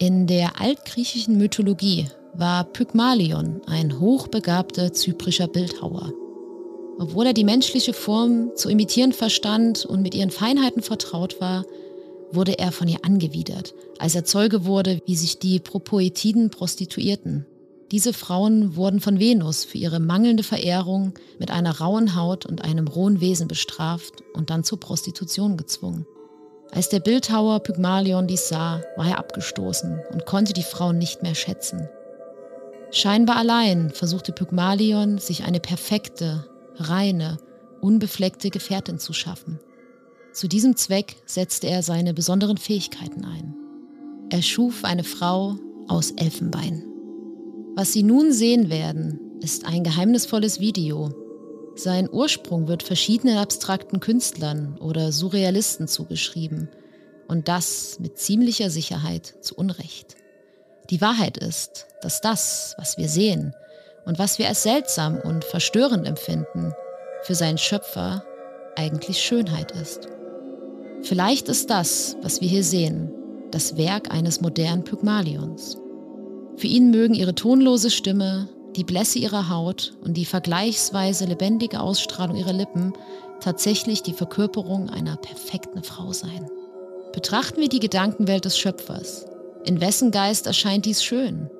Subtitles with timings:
[0.00, 6.12] In der altgriechischen Mythologie war Pygmalion ein hochbegabter zyprischer Bildhauer.
[7.00, 11.64] Obwohl er die menschliche Form zu imitieren verstand und mit ihren Feinheiten vertraut war,
[12.30, 17.44] wurde er von ihr angewidert, als er Zeuge wurde, wie sich die Propoetiden prostituierten.
[17.90, 22.86] Diese Frauen wurden von Venus für ihre mangelnde Verehrung mit einer rauen Haut und einem
[22.86, 26.06] rohen Wesen bestraft und dann zur Prostitution gezwungen.
[26.72, 31.34] Als der Bildhauer Pygmalion dies sah, war er abgestoßen und konnte die Frauen nicht mehr
[31.34, 31.88] schätzen.
[32.90, 36.46] Scheinbar allein versuchte Pygmalion, sich eine perfekte,
[36.76, 37.38] reine,
[37.80, 39.58] unbefleckte Gefährtin zu schaffen.
[40.32, 43.54] Zu diesem Zweck setzte er seine besonderen Fähigkeiten ein.
[44.30, 45.56] Er schuf eine Frau
[45.88, 46.84] aus Elfenbein.
[47.74, 51.10] Was Sie nun sehen werden, ist ein geheimnisvolles Video.
[51.78, 56.68] Sein Ursprung wird verschiedenen abstrakten Künstlern oder Surrealisten zugeschrieben.
[57.28, 60.16] Und das mit ziemlicher Sicherheit zu Unrecht.
[60.90, 63.54] Die Wahrheit ist, dass das, was wir sehen
[64.06, 66.72] und was wir als seltsam und verstörend empfinden,
[67.22, 68.24] für seinen Schöpfer
[68.74, 70.08] eigentlich Schönheit ist.
[71.02, 73.12] Vielleicht ist das, was wir hier sehen,
[73.52, 75.78] das Werk eines modernen Pygmalions.
[76.56, 82.36] Für ihn mögen ihre tonlose Stimme, die Blässe ihrer Haut und die vergleichsweise lebendige Ausstrahlung
[82.36, 82.92] ihrer Lippen
[83.40, 86.50] tatsächlich die Verkörperung einer perfekten Frau sein.
[87.12, 89.26] Betrachten wir die Gedankenwelt des Schöpfers.
[89.64, 91.50] In wessen Geist erscheint dies schön?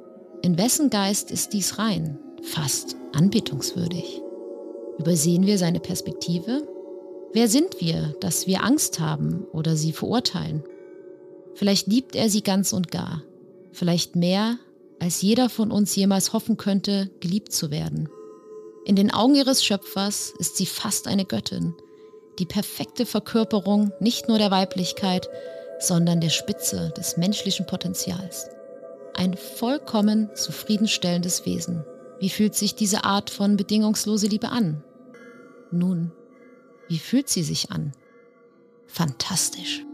[0.43, 4.23] In wessen Geist ist dies rein, fast anbetungswürdig?
[4.99, 6.63] Übersehen wir seine Perspektive?
[7.33, 10.65] Wer sind wir, dass wir Angst haben oder sie verurteilen?
[11.55, 13.23] Vielleicht liebt er sie ganz und gar,
[13.73, 14.59] vielleicht mehr,
[15.01, 18.09] als jeder von uns jemals hoffen könnte, geliebt zu werden.
[18.85, 21.75] In den Augen ihres Schöpfers ist sie fast eine Göttin,
[22.39, 25.29] die perfekte Verkörperung nicht nur der Weiblichkeit,
[25.79, 28.49] sondern der Spitze des menschlichen Potenzials.
[29.15, 31.85] Ein vollkommen zufriedenstellendes Wesen.
[32.21, 34.83] Wie fühlt sich diese Art von bedingungslose Liebe an?
[35.71, 36.13] Nun,
[36.89, 37.93] wie fühlt sie sich an?
[38.87, 39.85] Fantastisch.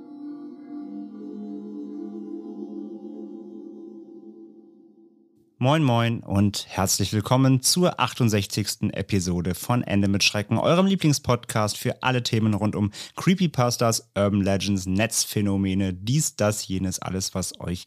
[5.59, 8.93] Moin Moin und herzlich willkommen zur 68.
[8.93, 14.87] Episode von Ende mit Schrecken, eurem Lieblingspodcast für alle Themen rund um Creepypastas, Urban Legends,
[14.87, 17.85] Netzphänomene, dies, das, jenes, alles, was euch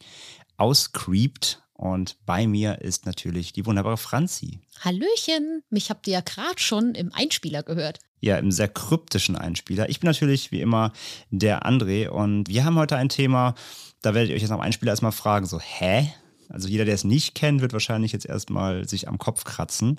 [0.56, 1.62] auscreept.
[1.74, 4.60] Und bei mir ist natürlich die wunderbare Franzi.
[4.80, 7.98] Hallöchen, mich habt ihr ja gerade schon im Einspieler gehört.
[8.20, 9.90] Ja, im sehr kryptischen Einspieler.
[9.90, 10.92] Ich bin natürlich wie immer
[11.30, 13.54] der André und wir haben heute ein Thema,
[14.00, 16.10] da werdet ihr euch jetzt am Einspieler erstmal fragen, so, hä?
[16.48, 19.98] Also jeder, der es nicht kennt, wird wahrscheinlich jetzt erstmal sich am Kopf kratzen.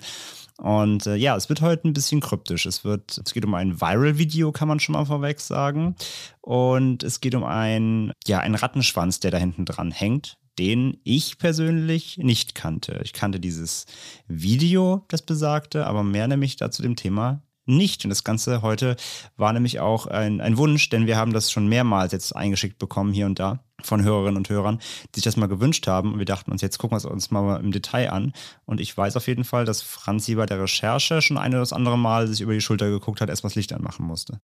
[0.58, 2.66] Und äh, ja, es wird heute ein bisschen kryptisch.
[2.66, 5.96] Es wird, es geht um ein Viral-Video, kann man schon mal vorweg sagen.
[6.40, 11.38] Und es geht um ein, ja, einen Rattenschwanz, der da hinten dran hängt, den ich
[11.38, 13.00] persönlich nicht kannte.
[13.04, 13.86] Ich kannte dieses
[14.28, 17.42] Video, das besagte, aber mehr nämlich dazu dem Thema
[17.76, 18.04] nicht.
[18.04, 18.96] Und das Ganze heute
[19.36, 23.12] war nämlich auch ein, ein Wunsch, denn wir haben das schon mehrmals jetzt eingeschickt bekommen,
[23.12, 24.78] hier und da, von Hörerinnen und Hörern,
[25.14, 26.12] die sich das mal gewünscht haben.
[26.12, 28.32] Und wir dachten uns, jetzt gucken wir es uns mal im Detail an.
[28.66, 31.72] Und ich weiß auf jeden Fall, dass Franzi bei der Recherche schon ein oder das
[31.72, 34.40] andere Mal sich über die Schulter geguckt hat, erst was Licht anmachen musste.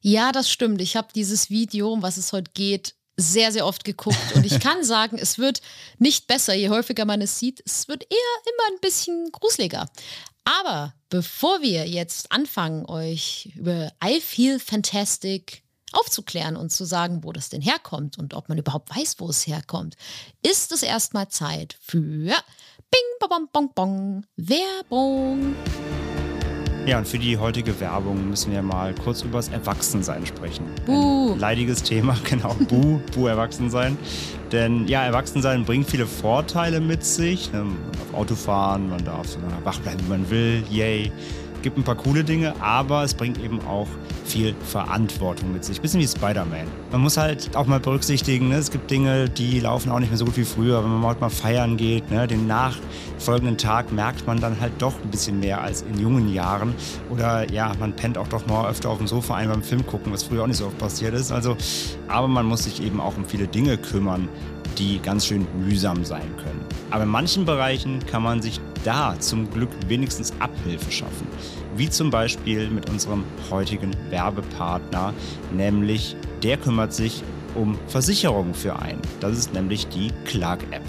[0.00, 0.80] Ja, das stimmt.
[0.80, 4.34] Ich habe dieses Video, um was es heute geht, sehr, sehr oft geguckt.
[4.34, 5.60] Und ich kann sagen, es wird
[5.98, 7.62] nicht besser, je häufiger man es sieht.
[7.66, 9.88] Es wird eher immer ein bisschen gruseliger.
[10.44, 15.62] Aber bevor wir jetzt anfangen, euch über I Feel Fantastic
[15.92, 19.46] aufzuklären und zu sagen, wo das denn herkommt und ob man überhaupt weiß, wo es
[19.46, 19.96] herkommt,
[20.42, 22.34] ist es erstmal Zeit für
[22.90, 25.54] Bing, Bong, Bong, Bong, Werbung.
[26.84, 30.64] Ja, und für die heutige Werbung müssen wir mal kurz über das Erwachsensein sprechen.
[30.84, 31.32] Buh.
[31.32, 32.54] Ein leidiges Thema, genau.
[32.68, 33.96] Buh, Buh, Erwachsensein.
[34.50, 37.52] Denn ja, Erwachsensein bringt viele Vorteile mit sich.
[37.52, 41.12] Ne, Man darf Auto fahren, man darf so lange wach bleiben, wie man will, yay.
[41.62, 43.88] Gibt ein paar coole Dinge, aber es bringt eben auch
[44.24, 45.80] viel Verantwortung mit sich.
[45.80, 46.66] Bisschen wie Spider-Man.
[46.90, 48.56] Man muss halt auch mal berücksichtigen, ne?
[48.56, 50.82] es gibt Dinge, die laufen auch nicht mehr so gut wie früher.
[50.82, 52.26] Wenn man heute mal feiern geht, ne?
[52.26, 56.74] den nachfolgenden Tag merkt man dann halt doch ein bisschen mehr als in jungen Jahren.
[57.10, 60.12] Oder ja, man pennt auch doch mal öfter auf dem Sofa ein beim Film gucken,
[60.12, 61.32] was früher auch nicht so oft passiert ist.
[61.32, 61.56] Also,
[62.08, 64.28] aber man muss sich eben auch um viele Dinge kümmern,
[64.78, 66.60] die ganz schön mühsam sein können.
[66.90, 71.26] Aber in manchen Bereichen kann man sich da zum Glück wenigstens Abhilfe schaffen.
[71.76, 75.14] Wie zum Beispiel mit unserem heutigen Werbepartner,
[75.52, 77.22] nämlich der kümmert sich
[77.54, 79.00] um Versicherungen für einen.
[79.20, 80.82] Das ist nämlich die Clark-App.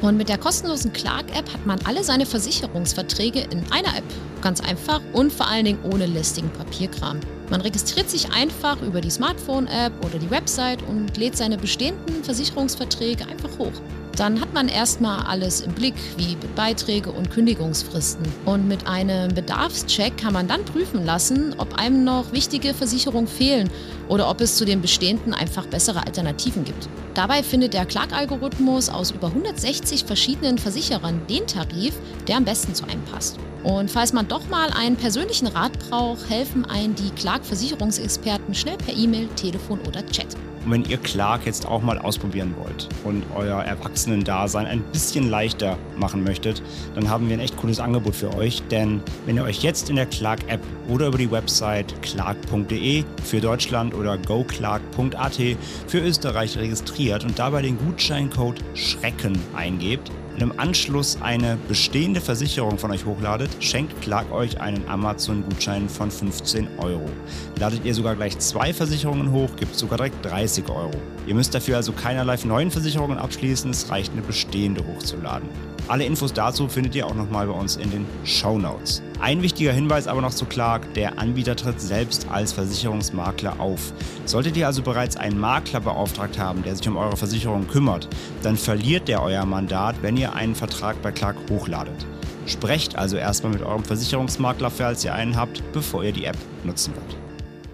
[0.00, 4.04] Und mit der kostenlosen Clark-App hat man alle seine Versicherungsverträge in einer App.
[4.42, 7.18] Ganz einfach und vor allen Dingen ohne lästigen Papierkram.
[7.50, 13.26] Man registriert sich einfach über die Smartphone-App oder die Website und lädt seine bestehenden Versicherungsverträge
[13.26, 13.72] einfach hoch.
[14.18, 18.26] Dann hat man erstmal alles im Blick, wie Beiträge und Kündigungsfristen.
[18.46, 23.70] Und mit einem Bedarfscheck kann man dann prüfen lassen, ob einem noch wichtige Versicherungen fehlen
[24.08, 26.88] oder ob es zu den bestehenden einfach bessere Alternativen gibt.
[27.14, 31.94] Dabei findet der Clark-Algorithmus aus über 160 verschiedenen Versicherern den Tarif,
[32.26, 33.38] der am besten zu einem passt.
[33.62, 38.96] Und falls man doch mal einen persönlichen Rat braucht, helfen einen die Clark-Versicherungsexperten schnell per
[38.96, 40.34] E-Mail, Telefon oder Chat.
[40.68, 45.78] Und wenn ihr Clark jetzt auch mal ausprobieren wollt und euer Erwachsenendasein ein bisschen leichter
[45.96, 46.62] machen möchtet,
[46.94, 48.62] dann haben wir ein echt cooles Angebot für euch.
[48.70, 53.94] Denn wenn ihr euch jetzt in der Clark-App oder über die Website clark.de für Deutschland
[53.94, 55.40] oder goclark.at
[55.86, 62.78] für Österreich registriert und dabei den Gutscheincode Schrecken eingebt, und im Anschluss eine bestehende Versicherung
[62.78, 67.10] von euch hochladet, schenkt Clark euch einen Amazon-Gutschein von 15 Euro.
[67.58, 70.92] Ladet ihr sogar gleich zwei Versicherungen hoch, gibt es sogar direkt 30 Euro.
[71.26, 75.48] Ihr müsst dafür also keinerlei neuen Versicherungen abschließen, es reicht eine bestehende hochzuladen.
[75.88, 79.02] Alle Infos dazu findet ihr auch nochmal bei uns in den Show Notes.
[79.20, 83.94] Ein wichtiger Hinweis aber noch zu Clark, der Anbieter tritt selbst als Versicherungsmakler auf.
[84.26, 88.06] Solltet ihr also bereits einen Makler beauftragt haben, der sich um eure Versicherung kümmert,
[88.42, 92.06] dann verliert der euer Mandat, wenn ihr einen Vertrag bei Clark hochladet.
[92.46, 96.94] Sprecht also erstmal mit eurem Versicherungsmakler, falls ihr einen habt, bevor ihr die App nutzen
[96.96, 97.16] wollt.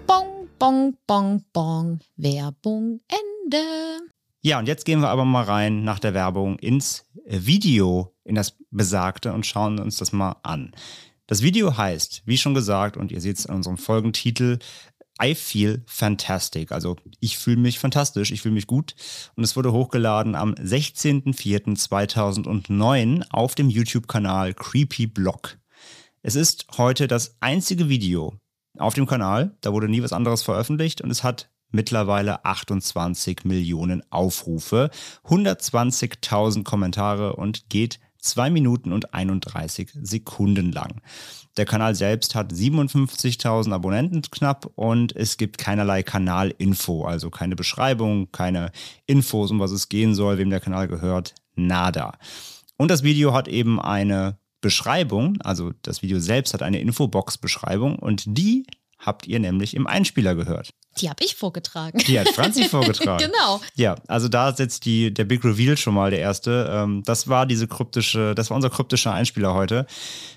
[0.07, 1.99] Bong, bong, bong, bong.
[2.17, 3.65] Werbung Ende.
[4.43, 8.57] Ja, und jetzt gehen wir aber mal rein nach der Werbung ins Video, in das
[8.71, 10.73] Besagte und schauen uns das mal an.
[11.27, 14.59] Das Video heißt, wie schon gesagt, und ihr seht es an unserem Folgentitel,
[15.23, 16.73] I feel fantastic.
[16.73, 18.97] Also ich fühle mich fantastisch, ich fühle mich gut.
[19.37, 25.59] Und es wurde hochgeladen am 16.04.2009 auf dem YouTube-Kanal Creepy Block.
[26.23, 28.35] Es ist heute das einzige Video
[28.79, 29.57] auf dem Kanal.
[29.61, 34.91] Da wurde nie was anderes veröffentlicht und es hat mittlerweile 28 Millionen Aufrufe,
[35.25, 41.01] 120.000 Kommentare und geht 2 Minuten und 31 Sekunden lang.
[41.57, 48.33] Der Kanal selbst hat 57.000 Abonnenten knapp und es gibt keinerlei Kanalinfo, also keine Beschreibung,
[48.33, 48.73] keine
[49.07, 52.13] Infos, um was es gehen soll, wem der Kanal gehört, nada.
[52.77, 58.25] Und das Video hat eben eine Beschreibung, also das Video selbst hat eine Infobox-Beschreibung und
[58.27, 58.67] die
[58.99, 60.71] habt ihr nämlich im Einspieler gehört.
[60.99, 61.99] Die habe ich vorgetragen.
[62.07, 63.27] Die hat Franzi vorgetragen.
[63.27, 63.61] genau.
[63.75, 66.69] Ja, also da setzt die, der Big Reveal schon mal der erste.
[66.71, 69.87] Ähm, das war diese kryptische, das war unser kryptischer Einspieler heute.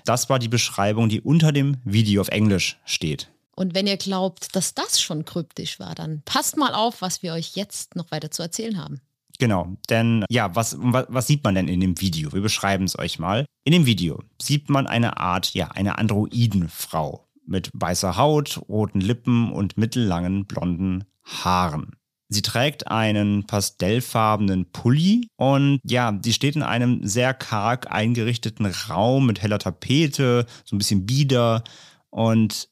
[0.04, 3.30] Das war die Beschreibung, die unter dem Video auf Englisch steht.
[3.54, 7.32] Und wenn ihr glaubt, dass das schon kryptisch war, dann passt mal auf, was wir
[7.32, 9.00] euch jetzt noch weiter zu erzählen haben.
[9.40, 12.32] Genau, denn ja, was, was, was sieht man denn in dem Video?
[12.32, 13.46] Wir beschreiben es euch mal.
[13.64, 19.50] In dem Video sieht man eine Art, ja, eine Androidenfrau mit weißer Haut, roten Lippen
[19.52, 21.96] und mittellangen blonden Haaren.
[22.30, 29.26] Sie trägt einen pastellfarbenen Pulli und ja, sie steht in einem sehr karg eingerichteten Raum
[29.26, 31.64] mit heller Tapete, so ein bisschen bieder
[32.10, 32.68] und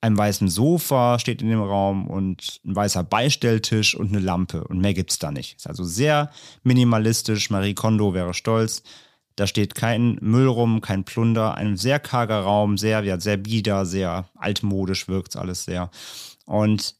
[0.00, 4.78] einem weißen Sofa steht in dem Raum und ein weißer Beistelltisch und eine Lampe und
[4.78, 5.56] mehr gibt's da nicht.
[5.56, 6.30] Ist also sehr
[6.62, 7.50] minimalistisch.
[7.50, 8.82] Marie Kondo wäre stolz.
[9.38, 13.86] Da steht kein Müll rum, kein Plunder, ein sehr karger Raum, sehr, ja, sehr bieder,
[13.86, 15.92] sehr altmodisch wirkt alles sehr.
[16.44, 16.96] Und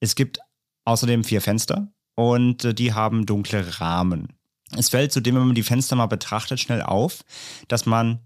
[0.00, 0.40] es gibt
[0.84, 4.28] außerdem vier Fenster und äh, die haben dunkle Rahmen.
[4.76, 7.24] Es fällt zudem, wenn man die Fenster mal betrachtet, schnell auf,
[7.68, 8.20] dass man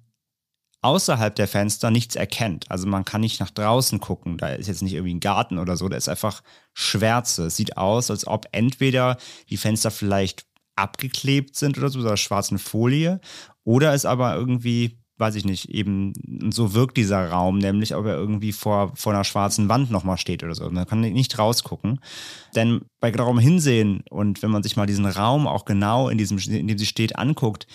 [0.83, 2.69] außerhalb der Fenster nichts erkennt.
[2.73, 4.37] Also man kann nicht nach draußen gucken.
[4.37, 5.89] Da ist jetzt nicht irgendwie ein Garten oder so.
[5.89, 6.43] Da ist einfach
[6.75, 7.47] Schwärze.
[7.47, 9.17] Es sieht aus, als ob entweder
[9.49, 10.45] die Fenster vielleicht
[10.77, 13.21] abgeklebt sind oder so, oder schwarzen Folie.
[13.65, 16.13] Oder es aber irgendwie, weiß ich nicht, eben
[16.53, 20.43] so wirkt dieser Raum, nämlich ob er irgendwie vor, vor einer schwarzen Wand nochmal steht
[20.43, 20.69] oder so.
[20.71, 22.01] Man kann nicht rausgucken.
[22.55, 26.39] Denn bei genauem Hinsehen und wenn man sich mal diesen Raum auch genau in diesem,
[26.39, 27.67] in dem sie steht, anguckt,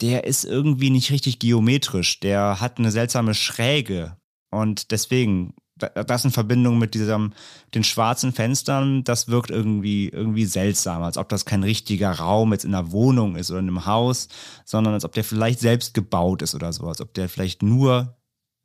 [0.00, 2.20] der ist irgendwie nicht richtig geometrisch.
[2.20, 4.16] Der hat eine seltsame Schräge
[4.50, 7.32] Und deswegen, das in Verbindung mit diesem,
[7.74, 12.64] den schwarzen Fenstern, das wirkt irgendwie, irgendwie seltsam, als ob das kein richtiger Raum jetzt
[12.64, 14.28] in einer Wohnung ist oder in einem Haus,
[14.64, 18.16] sondern als ob der vielleicht selbst gebaut ist oder so, als ob der vielleicht nur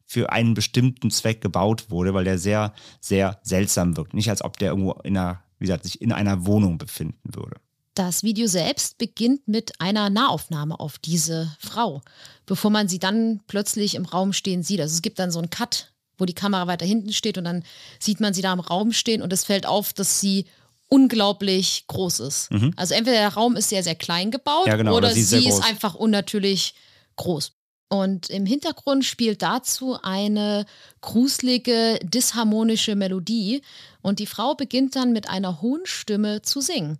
[0.05, 4.13] für einen bestimmten Zweck gebaut wurde, weil der sehr, sehr seltsam wirkt.
[4.13, 7.57] Nicht als ob der irgendwo in einer, wie gesagt, sich in einer Wohnung befinden würde.
[7.95, 12.01] Das Video selbst beginnt mit einer Nahaufnahme auf diese Frau,
[12.47, 14.81] bevor man sie dann plötzlich im Raum stehen sieht.
[14.81, 15.92] Also es gibt dann so einen Cut,
[16.23, 17.63] wo die Kamera weiter hinten steht und dann
[17.99, 20.45] sieht man sie da im Raum stehen und es fällt auf, dass sie
[20.87, 22.51] unglaublich groß ist.
[22.51, 22.73] Mhm.
[22.77, 25.59] Also entweder der Raum ist sehr, sehr klein gebaut ja, genau, oder, sie, sie ist,
[25.59, 26.75] ist einfach unnatürlich
[27.17, 27.51] groß.
[27.89, 30.65] Und im Hintergrund spielt dazu eine
[31.01, 33.61] gruselige, disharmonische Melodie.
[34.01, 36.97] Und die Frau beginnt dann mit einer hohen Stimme zu singen.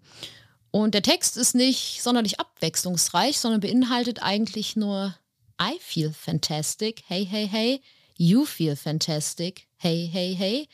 [0.70, 5.16] Und der Text ist nicht sonderlich abwechslungsreich, sondern beinhaltet eigentlich nur
[5.62, 7.82] I feel fantastic, hey, hey, hey,
[8.24, 10.68] you feel fantastic, hey, hey, hey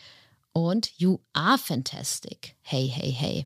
[0.54, 3.44] und you are fantastic, hey, hey, hey.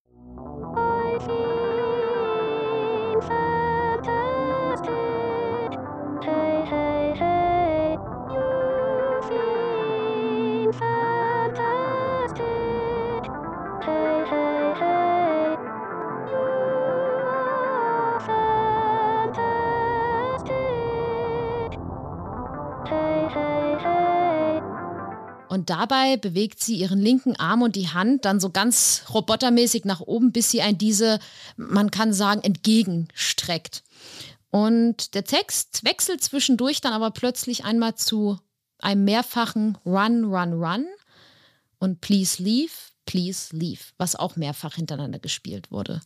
[25.54, 30.02] Und dabei bewegt sie ihren linken Arm und die Hand dann so ganz robotermäßig nach
[30.02, 31.20] oben, bis sie ein diese,
[31.58, 33.84] man kann sagen, entgegenstreckt.
[34.50, 38.40] Und der Text wechselt zwischendurch dann aber plötzlich einmal zu
[38.80, 40.88] einem mehrfachen Run, Run, Run
[41.78, 42.74] und Please Leave,
[43.06, 46.02] Please Leave, was auch mehrfach hintereinander gespielt wurde.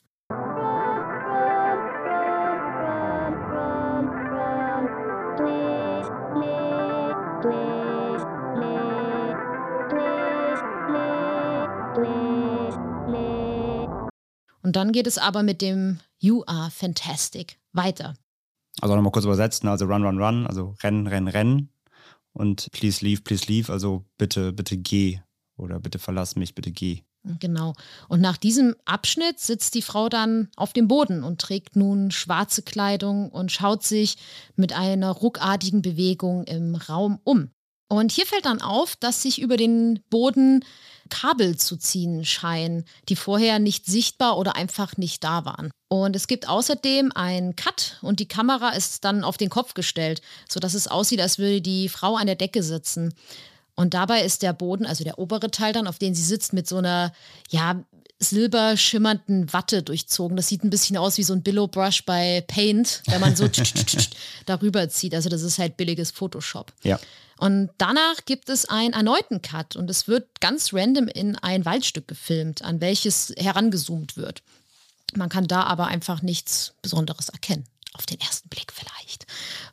[14.78, 18.14] Dann geht es aber mit dem You are fantastic weiter.
[18.80, 21.70] Also nochmal kurz übersetzen, also run, run, run, also rennen, rennen, rennen
[22.32, 25.20] und please leave, please leave, also bitte, bitte geh
[25.58, 27.02] oder bitte verlass mich, bitte geh.
[27.40, 27.74] Genau.
[28.08, 32.62] Und nach diesem Abschnitt sitzt die Frau dann auf dem Boden und trägt nun schwarze
[32.62, 34.18] Kleidung und schaut sich
[34.56, 37.50] mit einer ruckartigen Bewegung im Raum um.
[37.90, 40.64] Und hier fällt dann auf, dass sich über den Boden
[41.10, 45.72] Kabel zu ziehen scheinen, die vorher nicht sichtbar oder einfach nicht da waren.
[45.90, 50.22] Und es gibt außerdem einen Cut und die Kamera ist dann auf den Kopf gestellt,
[50.50, 53.14] sodass es aussieht, als würde die Frau an der Decke sitzen.
[53.76, 56.68] Und dabei ist der Boden, also der obere Teil dann, auf dem sie sitzt, mit
[56.68, 57.14] so einer,
[57.50, 57.84] ja,
[58.20, 60.36] silberschimmernden Watte durchzogen.
[60.38, 63.48] Das sieht ein bisschen aus wie so ein Billow Brush bei Paint, wenn man so
[64.46, 65.14] darüber zieht.
[65.14, 66.74] Also das ist halt billiges Photoshop.
[66.84, 67.00] Ja.
[67.38, 72.08] Und danach gibt es einen erneuten Cut und es wird ganz random in ein Waldstück
[72.08, 74.41] gefilmt, an welches herangezoomt wird.
[75.15, 77.65] Man kann da aber einfach nichts Besonderes erkennen.
[77.94, 79.25] Auf den ersten Blick vielleicht.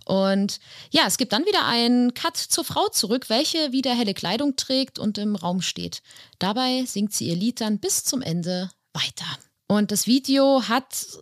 [0.06, 0.58] Und
[0.90, 4.98] ja, es gibt dann wieder einen Cut zur Frau zurück, welche wieder helle Kleidung trägt
[4.98, 6.02] und im Raum steht.
[6.38, 9.26] Dabei singt sie ihr Lied dann bis zum Ende weiter.
[9.66, 11.18] Und das Video hat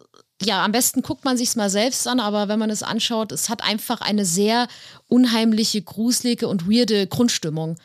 [0.47, 3.49] ja, am besten guckt man sich's mal selbst an, aber wenn man es anschaut, es
[3.49, 4.69] hat einfach eine sehr
[5.09, 7.77] unheimliche, gruselige und weirde Grundstimmung.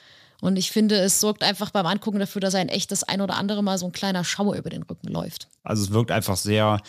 [0.42, 3.38] Und ich finde, es sorgt einfach beim Angucken dafür, dass ein echt das ein oder
[3.38, 5.48] andere Mal so ein kleiner Schauer über den Rücken läuft.
[5.64, 6.80] Also es wirkt einfach sehr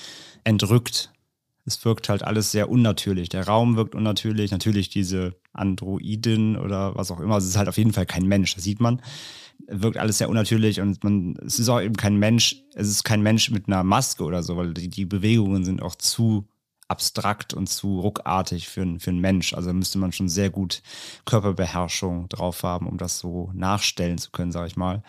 [0.45, 1.11] entrückt.
[1.65, 3.29] Es wirkt halt alles sehr unnatürlich.
[3.29, 4.51] Der Raum wirkt unnatürlich.
[4.51, 7.39] Natürlich diese Androidin oder was auch immer.
[7.39, 9.01] Es ist halt auf jeden Fall kein Mensch, das sieht man
[9.69, 13.23] wirkt alles sehr unnatürlich und man, es ist auch eben kein Mensch, es ist kein
[13.23, 16.49] Mensch mit einer Maske oder so, weil die, die Bewegungen sind auch zu
[16.89, 19.53] abstrakt und zu ruckartig für, für einen Mensch.
[19.53, 20.83] Also müsste man schon sehr gut
[21.27, 25.03] Körperbeherrschung drauf haben, um das so nachstellen zu können, sag ich mal.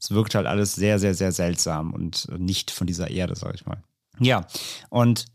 [0.00, 3.66] Es wirkt halt alles sehr, sehr, sehr seltsam und nicht von dieser Erde, sag ich
[3.66, 3.82] mal.
[4.18, 4.46] Ja,
[4.88, 5.26] und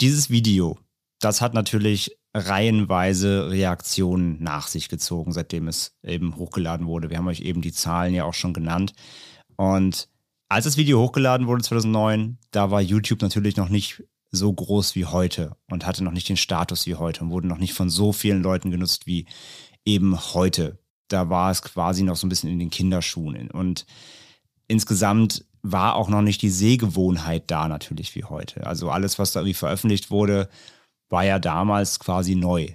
[0.00, 0.78] dieses Video,
[1.20, 7.10] das hat natürlich reihenweise Reaktionen nach sich gezogen, seitdem es eben hochgeladen wurde.
[7.10, 8.94] Wir haben euch eben die Zahlen ja auch schon genannt.
[9.56, 10.08] Und
[10.48, 15.04] als das Video hochgeladen wurde 2009, da war YouTube natürlich noch nicht so groß wie
[15.04, 18.12] heute und hatte noch nicht den Status wie heute und wurde noch nicht von so
[18.12, 19.26] vielen Leuten genutzt wie
[19.84, 20.78] eben heute.
[21.08, 23.50] Da war es quasi noch so ein bisschen in den Kinderschuhen.
[23.50, 23.84] Und
[24.68, 28.66] insgesamt war auch noch nicht die Sehgewohnheit da natürlich wie heute.
[28.66, 30.48] Also alles, was da irgendwie veröffentlicht wurde,
[31.12, 32.68] war ja damals quasi neu.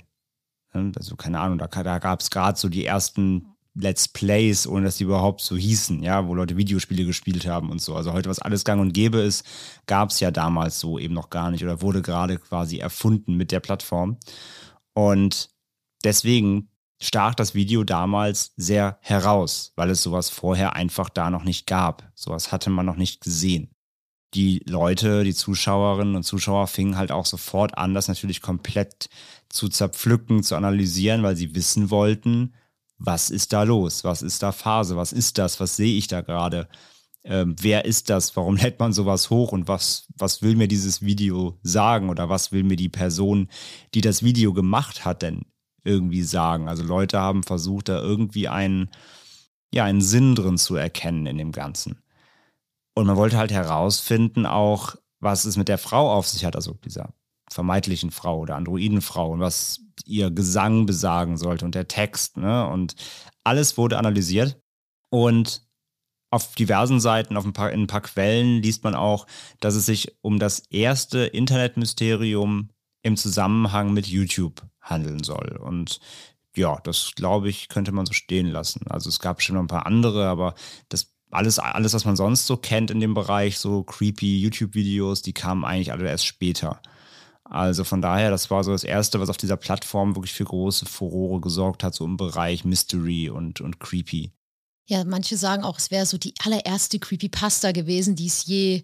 [0.72, 4.98] Also keine Ahnung, da, da gab es gerade so die ersten Let's Plays, ohne dass
[4.98, 7.96] die überhaupt so hießen, ja, wo Leute Videospiele gespielt haben und so.
[7.96, 9.44] Also heute, was alles gang und gäbe ist,
[9.88, 13.51] gab es ja damals so eben noch gar nicht oder wurde gerade quasi erfunden mit
[13.51, 14.17] der Plattform.
[14.94, 15.50] Und
[16.03, 16.70] deswegen
[17.01, 22.12] stach das Video damals sehr heraus, weil es sowas vorher einfach da noch nicht gab.
[22.13, 23.72] Sowas hatte man noch nicht gesehen.
[24.34, 29.10] Die Leute, die Zuschauerinnen und Zuschauer fingen halt auch sofort an, das natürlich komplett
[29.50, 32.53] zu zerpflücken, zu analysieren, weil sie wissen wollten,
[32.98, 36.22] was ist da los, was ist da Phase, was ist das, was sehe ich da
[36.22, 36.67] gerade,
[37.27, 39.51] ähm, wer ist das, warum lädt man sowas hoch?
[39.51, 42.10] Und was, was will mir dieses Video sagen?
[42.10, 43.50] Oder was will mir die Person,
[43.93, 45.46] die das Video gemacht hat, denn
[45.84, 46.67] irgendwie sagen.
[46.67, 48.89] Also Leute haben versucht, da irgendwie einen,
[49.74, 52.00] ja, einen Sinn drin zu erkennen in dem Ganzen.
[52.98, 56.74] Und man wollte halt herausfinden auch, was es mit der Frau auf sich hat, also
[56.84, 57.13] dieser
[57.48, 62.38] vermeintlichen Frau oder Androidenfrau und was ihr Gesang besagen sollte und der Text.
[62.38, 62.68] Ne?
[62.68, 62.96] Und
[63.44, 64.60] alles wurde analysiert.
[65.12, 65.62] Und
[66.32, 69.27] auf diversen Seiten, auf ein paar, in ein paar Quellen liest man auch,
[69.60, 72.72] dass es sich um das erste Internetmysterium
[73.04, 75.56] im Zusammenhang mit YouTube handeln soll.
[75.58, 76.00] Und
[76.56, 78.88] ja, das glaube ich, könnte man so stehen lassen.
[78.89, 80.56] Also es gab schon noch ein paar andere, aber
[80.89, 85.34] das alles, alles, was man sonst so kennt in dem Bereich, so creepy YouTube-Videos, die
[85.34, 86.81] kamen eigentlich alle erst später.
[87.43, 90.86] Also von daher, das war so das Erste, was auf dieser Plattform wirklich für große
[90.86, 94.31] Furore gesorgt hat, so im Bereich Mystery und, und Creepy.
[94.86, 98.84] Ja, manche sagen auch, es wäre so die allererste Creepypasta gewesen, die es je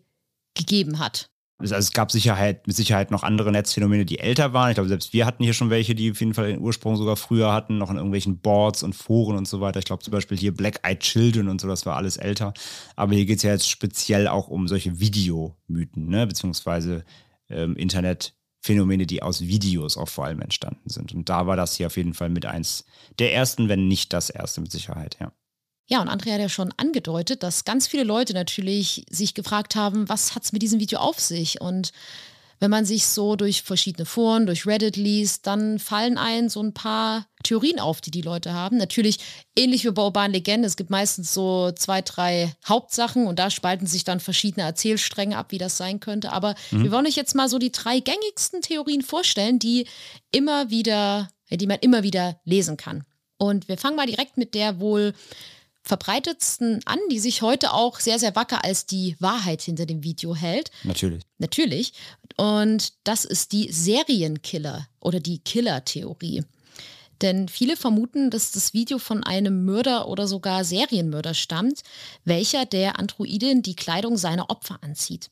[0.53, 1.29] gegeben hat.
[1.59, 4.71] Also es gab Sicherheit, mit Sicherheit noch andere Netzphänomene, die älter waren.
[4.71, 7.15] Ich glaube, selbst wir hatten hier schon welche, die auf jeden Fall den Ursprung sogar
[7.15, 9.79] früher hatten, noch in irgendwelchen Boards und Foren und so weiter.
[9.79, 12.53] Ich glaube zum Beispiel hier Black Eyed Children und so, das war alles älter.
[12.95, 16.27] Aber hier geht es ja jetzt speziell auch um solche Videomythen, ne?
[16.27, 17.05] beziehungsweise
[17.49, 21.13] ähm, Internetphänomene, die aus Videos auch vor allem entstanden sind.
[21.13, 22.85] Und da war das hier auf jeden Fall mit eins
[23.19, 25.31] der ersten, wenn nicht das erste mit Sicherheit, ja.
[25.87, 30.07] Ja, und Andrea hat ja schon angedeutet, dass ganz viele Leute natürlich sich gefragt haben,
[30.07, 31.59] was hat es mit diesem Video auf sich?
[31.59, 31.91] Und
[32.63, 36.73] wenn man sich so durch verschiedene Foren, durch Reddit liest, dann fallen ein so ein
[36.73, 38.77] paar Theorien auf, die die Leute haben.
[38.77, 39.19] Natürlich
[39.57, 40.63] ähnlich wie bei urbanen Legenden.
[40.63, 45.47] Es gibt meistens so zwei, drei Hauptsachen und da spalten sich dann verschiedene Erzählstränge ab,
[45.49, 46.31] wie das sein könnte.
[46.31, 46.83] Aber mhm.
[46.85, 49.85] wir wollen euch jetzt mal so die drei gängigsten Theorien vorstellen, die
[50.31, 53.03] immer wieder, die man immer wieder lesen kann.
[53.37, 55.13] Und wir fangen mal direkt mit der wohl
[55.83, 60.35] verbreitetsten an, die sich heute auch sehr, sehr wacker als die Wahrheit hinter dem Video
[60.35, 60.71] hält.
[60.83, 61.23] Natürlich.
[61.37, 61.93] Natürlich.
[62.37, 66.43] Und das ist die Serienkiller oder die Killer-Theorie.
[67.21, 71.81] Denn viele vermuten, dass das Video von einem Mörder oder sogar Serienmörder stammt,
[72.25, 75.29] welcher der Androidin die Kleidung seiner Opfer anzieht.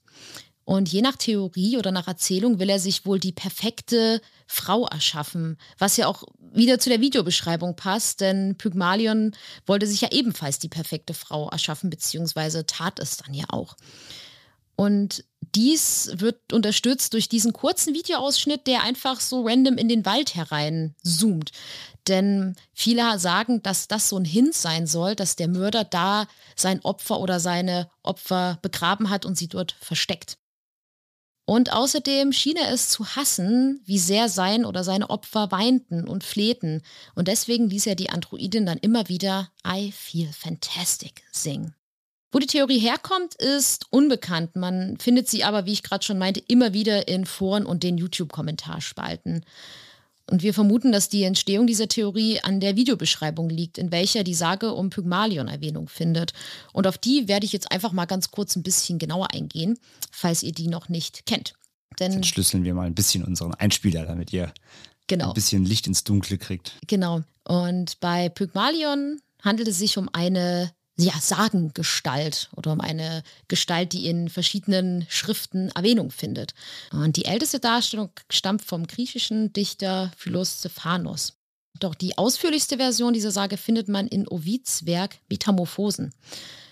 [0.63, 5.58] Und je nach Theorie oder nach Erzählung will er sich wohl die perfekte Frau erschaffen,
[5.78, 9.32] was ja auch wieder zu der Videobeschreibung passt, denn Pygmalion
[9.65, 13.76] wollte sich ja ebenfalls die perfekte Frau erschaffen, beziehungsweise tat es dann ja auch.
[14.76, 20.36] Und dies wird unterstützt durch diesen kurzen Videoausschnitt, der einfach so random in den Wald
[20.36, 21.52] herein zoomt.
[22.08, 26.84] Denn viele sagen, dass das so ein Hint sein soll, dass der Mörder da sein
[26.84, 30.38] Opfer oder seine Opfer begraben hat und sie dort versteckt.
[31.52, 36.24] Und außerdem schien er es zu hassen, wie sehr sein oder seine Opfer weinten und
[36.24, 36.82] flehten.
[37.14, 41.76] Und deswegen ließ er die Androidin dann immer wieder I feel fantastic singen.
[42.32, 44.56] Wo die Theorie herkommt, ist unbekannt.
[44.56, 47.98] Man findet sie aber, wie ich gerade schon meinte, immer wieder in Foren und den
[47.98, 49.44] YouTube-Kommentarspalten.
[50.30, 54.34] Und wir vermuten, dass die Entstehung dieser Theorie an der Videobeschreibung liegt, in welcher die
[54.34, 56.34] Sage um Pygmalion Erwähnung findet.
[56.74, 59.78] Und auf die werde ich jetzt einfach mal ganz kurz ein bisschen genauer eingehen,
[60.12, 61.54] falls ihr die noch nicht kennt.
[62.00, 64.54] Denn jetzt entschlüsseln wir mal ein bisschen unseren Einspieler, damit ihr
[65.08, 65.30] genau.
[65.30, 66.78] ein bisschen Licht ins Dunkle kriegt.
[66.88, 67.22] Genau.
[67.44, 74.08] Und bei Pygmalion handelt es sich um eine ja, Sagengestalt oder um eine Gestalt, die
[74.08, 76.54] in verschiedenen Schriften Erwähnung findet.
[76.91, 81.34] Und die älteste Darstellung stammt vom griechischen Dichter Philostephanos.
[81.80, 86.13] Doch die ausführlichste Version dieser Sage findet man in Ovids Werk Metamorphosen.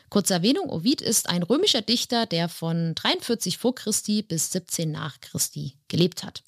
[0.10, 5.22] Kurze Erwähnung, Ovid ist ein römischer Dichter, der von 43 vor Christi bis 17 nach
[5.22, 6.44] Christi gelebt hat.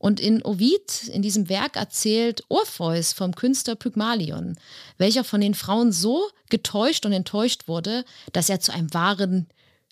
[0.00, 4.56] Und in Ovid, in diesem Werk, erzählt Orpheus vom Künstler Pygmalion,
[4.96, 9.46] welcher von den Frauen so getäuscht und enttäuscht wurde, dass er zu einem wahren,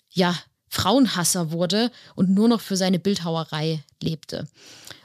[0.09, 0.35] ja,
[0.67, 4.47] Frauenhasser wurde und nur noch für seine Bildhauerei lebte.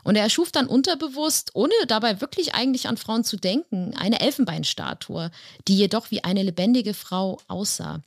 [0.05, 5.31] Und er erschuf dann unterbewusst, ohne dabei wirklich eigentlich an Frauen zu denken, eine Elfenbeinstatue,
[5.69, 8.03] die jedoch wie eine lebendige Frau aussah.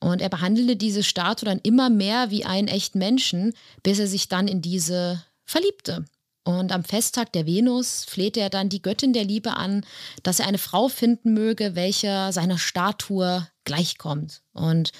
[0.00, 4.28] Und er behandelte diese Statue dann immer mehr wie einen echten Menschen, bis er sich
[4.28, 6.04] dann in diese verliebte.
[6.46, 9.84] Und am Festtag der Venus flehte er dann die Göttin der Liebe an,
[10.22, 14.42] dass er eine Frau finden möge, welche seiner Statue gleichkommt.
[14.52, 14.92] Und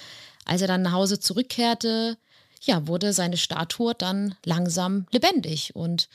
[0.43, 2.17] als er dann nach Hause zurückkehrte,
[2.63, 5.73] ja, wurde seine Statue dann langsam lebendig.
[5.73, 6.09] Und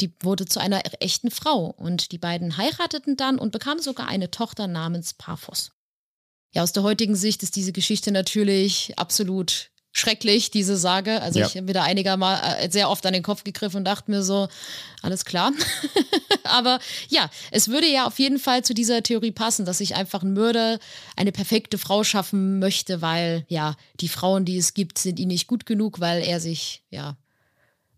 [0.00, 4.30] die wurde zu einer echten Frau und die beiden heirateten dann und bekamen sogar eine
[4.30, 5.72] Tochter namens Paphos.
[6.52, 11.20] Ja, aus der heutigen Sicht ist diese Geschichte natürlich absolut schrecklich, diese Sage.
[11.22, 11.46] Also Ja.
[11.46, 14.22] ich habe wieder einiger mal äh, sehr oft an den Kopf gegriffen und dachte mir
[14.22, 14.48] so,
[15.02, 15.52] alles klar.
[16.44, 20.22] Aber ja, es würde ja auf jeden Fall zu dieser Theorie passen, dass sich einfach
[20.22, 20.78] ein Mörder
[21.16, 25.46] eine perfekte Frau schaffen möchte, weil ja, die Frauen, die es gibt, sind ihm nicht
[25.46, 27.16] gut genug, weil er sich, ja,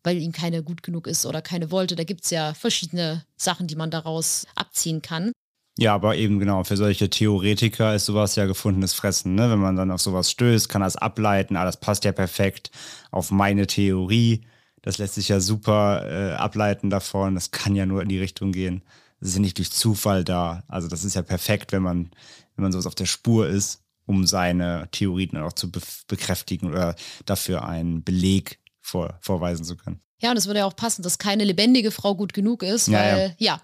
[0.03, 1.95] weil ihm keine gut genug ist oder keine wollte.
[1.95, 5.33] Da gibt es ja verschiedene Sachen, die man daraus abziehen kann.
[5.79, 9.35] Ja, aber eben genau, für solche Theoretiker ist sowas ja gefundenes Fressen.
[9.35, 9.51] Ne?
[9.51, 12.71] Wenn man dann auf sowas stößt, kann das ableiten, ah, das passt ja perfekt
[13.11, 14.43] auf meine Theorie.
[14.83, 17.35] Das lässt sich ja super äh, ableiten davon.
[17.35, 18.83] Das kann ja nur in die Richtung gehen.
[19.21, 20.65] Das ist ja nicht durch Zufall da.
[20.69, 22.11] Also das ist ja perfekt, wenn man,
[22.57, 26.97] wenn man sowas auf der Spur ist, um seine Theorien auch zu be bekräftigen oder
[27.25, 30.01] dafür einen Beleg vor, vorweisen zu können.
[30.23, 32.99] Ja, und es würde ja auch passen, dass keine lebendige Frau gut genug ist, Ja,
[32.99, 33.61] weil ja.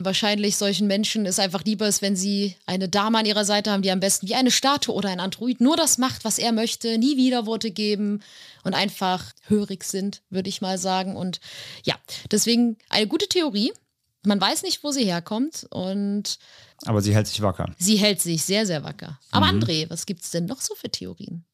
[0.00, 3.82] wahrscheinlich solchen Menschen es einfach lieber ist, wenn sie eine Dame an ihrer Seite haben,
[3.82, 6.98] die am besten wie eine Statue oder ein Android nur das macht, was er möchte,
[6.98, 8.22] nie Widerworte geben
[8.64, 11.14] und einfach hörig sind, würde ich mal sagen.
[11.16, 11.40] Und
[11.84, 11.94] ja,
[12.30, 13.72] deswegen eine gute Theorie.
[14.26, 16.38] Man weiß nicht, wo sie herkommt und
[16.84, 17.72] Aber sie hält sich wacker.
[17.78, 19.18] sie hält sich sehr, sehr wacker.
[19.30, 19.62] Aber Mhm.
[19.62, 21.44] André, was gibt es denn noch so für Theorien?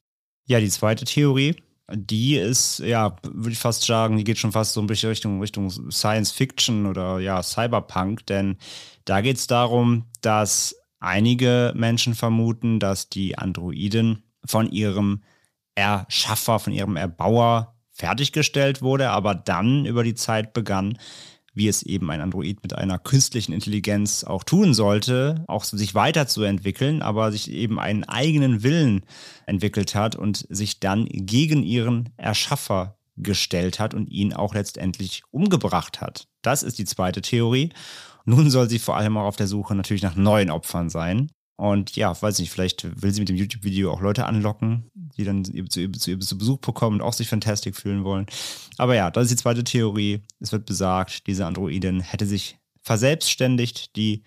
[0.47, 1.57] Ja, die zweite Theorie,
[1.93, 5.41] die ist, ja, würde ich fast sagen, die geht schon fast so ein bisschen Richtung,
[5.41, 8.57] Richtung Science Fiction oder ja, Cyberpunk, denn
[9.05, 15.23] da geht es darum, dass einige Menschen vermuten, dass die Androiden von ihrem
[15.75, 20.99] Erschaffer, von ihrem Erbauer fertiggestellt wurde, aber dann über die Zeit begann,
[21.57, 27.01] wie es eben ein Android mit einer künstlichen Intelligenz auch tun sollte, auch sich weiterzuentwickeln,
[27.01, 29.05] aber sich eben einen eigenen Willen
[29.47, 36.03] entwickelt hat und sich dann gegen ihren Erschaffer gestellt hat und ihn auch letztendlich umgebracht
[36.03, 36.29] hat.
[36.43, 37.71] Das ist die zweite Theorie.
[38.27, 41.31] Nun soll sie vor allem auch auf der Suche natürlich nach neuen Opfern sein.
[41.57, 45.45] Und ja, weiß nicht, vielleicht will sie mit dem YouTube-Video auch Leute anlocken, die dann
[45.45, 48.27] zu ihr, zu zu Besuch bekommen und auch sich Fantastic fühlen wollen.
[48.77, 50.23] Aber ja, das ist die zweite Theorie.
[50.39, 54.23] Es wird besagt, diese Androidin hätte sich verselbstständigt, die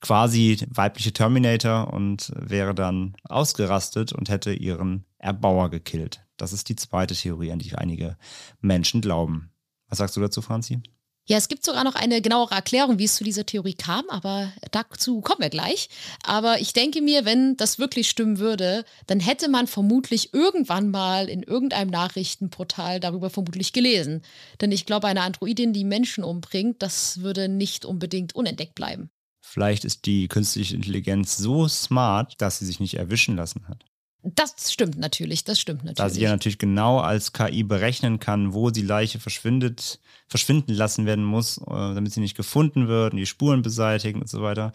[0.00, 6.24] quasi weibliche Terminator und wäre dann ausgerastet und hätte ihren Erbauer gekillt.
[6.36, 8.16] Das ist die zweite Theorie, an die einige
[8.60, 9.50] Menschen glauben.
[9.88, 10.80] Was sagst du dazu, Franzi?
[11.28, 14.50] Ja, es gibt sogar noch eine genauere Erklärung, wie es zu dieser Theorie kam, aber
[14.70, 15.90] dazu kommen wir gleich.
[16.22, 21.28] Aber ich denke mir, wenn das wirklich stimmen würde, dann hätte man vermutlich irgendwann mal
[21.28, 24.22] in irgendeinem Nachrichtenportal darüber vermutlich gelesen.
[24.62, 29.10] Denn ich glaube, eine Androidin, die Menschen umbringt, das würde nicht unbedingt unentdeckt bleiben.
[29.42, 33.84] Vielleicht ist die künstliche Intelligenz so smart, dass sie sich nicht erwischen lassen hat.
[34.22, 35.96] Das stimmt natürlich, das stimmt natürlich.
[35.96, 41.06] Da sie ja natürlich genau als KI berechnen kann, wo die Leiche verschwindet, verschwinden lassen
[41.06, 44.72] werden muss, äh, damit sie nicht gefunden wird und die Spuren beseitigen und so weiter,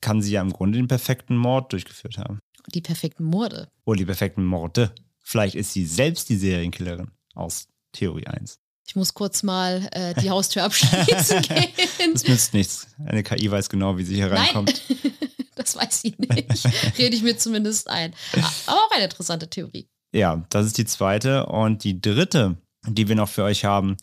[0.00, 2.40] kann sie ja im Grunde den perfekten Mord durchgeführt haben.
[2.74, 3.68] die perfekten Morde.
[3.84, 4.92] Oder die perfekten Morde.
[5.22, 8.58] Vielleicht ist sie selbst die Serienkillerin aus Theorie 1.
[8.88, 11.68] Ich muss kurz mal äh, die Haustür abschließen gehen.
[12.12, 12.88] Das nützt nichts.
[13.04, 14.82] Eine KI weiß genau, wie sie hier Nein, reinkommt.
[15.56, 16.98] das weiß ich nicht.
[16.98, 18.14] Rede ich mir zumindest ein.
[18.34, 19.88] Ah, Aber auch eine interessante Theorie.
[20.12, 21.46] Ja, das ist die zweite.
[21.46, 23.96] Und die dritte, die wir noch für euch haben,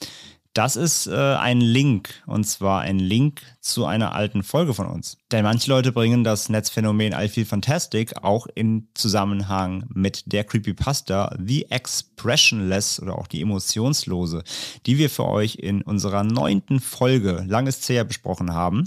[0.54, 2.24] das ist äh, ein Link.
[2.28, 5.18] Und zwar ein Link zu einer alten Folge von uns.
[5.32, 11.36] Denn manche Leute bringen das Netzphänomen I Feel Fantastic auch in Zusammenhang mit der Creepypasta
[11.44, 14.44] The Expressionless oder auch die Emotionslose,
[14.86, 18.86] die wir für euch in unserer neunten Folge lang ist her besprochen haben.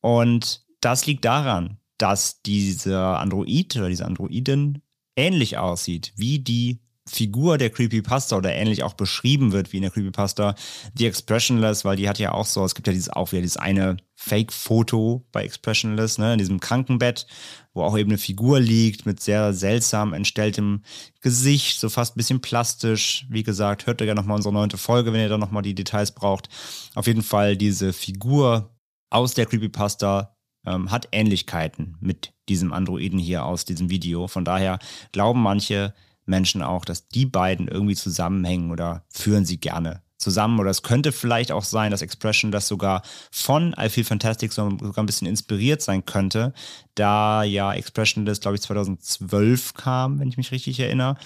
[0.00, 4.82] Und das liegt daran, dass dieser Android oder diese Androidin
[5.16, 6.80] ähnlich aussieht wie die
[7.10, 10.54] Figur der Creepypasta oder ähnlich auch beschrieben wird wie in der Creepypasta
[10.96, 13.56] The Expressionless, weil die hat ja auch so, es gibt ja dieses auch wieder dieses
[13.56, 17.26] eine Fake-Foto bei Expressionless, ne, in diesem Krankenbett,
[17.74, 20.82] wo auch eben eine Figur liegt mit sehr seltsam entstelltem
[21.20, 23.26] Gesicht, so fast ein bisschen plastisch.
[23.28, 26.12] Wie gesagt, hört ihr ja nochmal unsere neunte Folge, wenn ihr da nochmal die Details
[26.12, 26.48] braucht.
[26.94, 28.76] Auf jeden Fall diese Figur
[29.10, 34.28] aus der Creepypasta ähm, hat Ähnlichkeiten mit diesem Androiden hier aus diesem Video.
[34.28, 34.78] Von daher
[35.12, 35.94] glauben manche
[36.26, 40.60] Menschen auch, dass die beiden irgendwie zusammenhängen oder führen sie gerne zusammen.
[40.60, 43.02] Oder es könnte vielleicht auch sein, dass Expression das sogar
[43.32, 46.52] von I Feel Fantastic so- sogar ein bisschen inspiriert sein könnte,
[46.94, 51.16] da ja Expression das, glaube ich, 2012 kam, wenn ich mich richtig erinnere.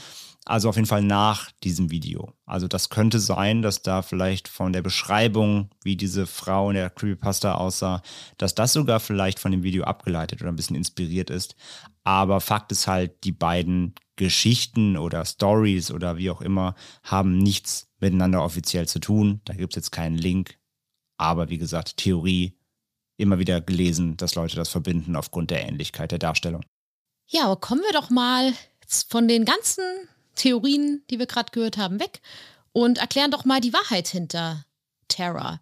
[0.46, 2.34] Also auf jeden Fall nach diesem Video.
[2.44, 6.90] Also das könnte sein, dass da vielleicht von der Beschreibung, wie diese Frau in der
[6.90, 8.02] Creepypasta aussah,
[8.36, 11.56] dass das sogar vielleicht von dem Video abgeleitet oder ein bisschen inspiriert ist.
[12.04, 17.88] Aber Fakt ist halt, die beiden Geschichten oder Stories oder wie auch immer haben nichts
[17.98, 19.40] miteinander offiziell zu tun.
[19.44, 20.58] Da gibt es jetzt keinen Link.
[21.16, 22.58] Aber wie gesagt, Theorie,
[23.16, 26.64] immer wieder gelesen, dass Leute das verbinden aufgrund der Ähnlichkeit der Darstellung.
[27.26, 28.52] Ja, aber kommen wir doch mal
[29.08, 29.84] von den ganzen
[30.34, 32.20] Theorien, die wir gerade gehört haben, weg
[32.72, 34.64] und erklären doch mal die Wahrheit hinter
[35.08, 35.60] Terra.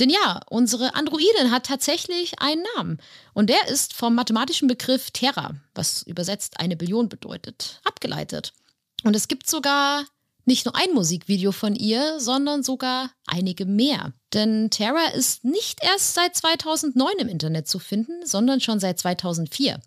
[0.00, 2.98] Denn ja, unsere Androidin hat tatsächlich einen Namen.
[3.32, 8.52] Und der ist vom mathematischen Begriff Terra, was übersetzt eine Billion bedeutet, abgeleitet.
[9.04, 10.04] Und es gibt sogar
[10.46, 14.12] nicht nur ein Musikvideo von ihr, sondern sogar einige mehr.
[14.34, 19.80] Denn Terra ist nicht erst seit 2009 im Internet zu finden, sondern schon seit 2004.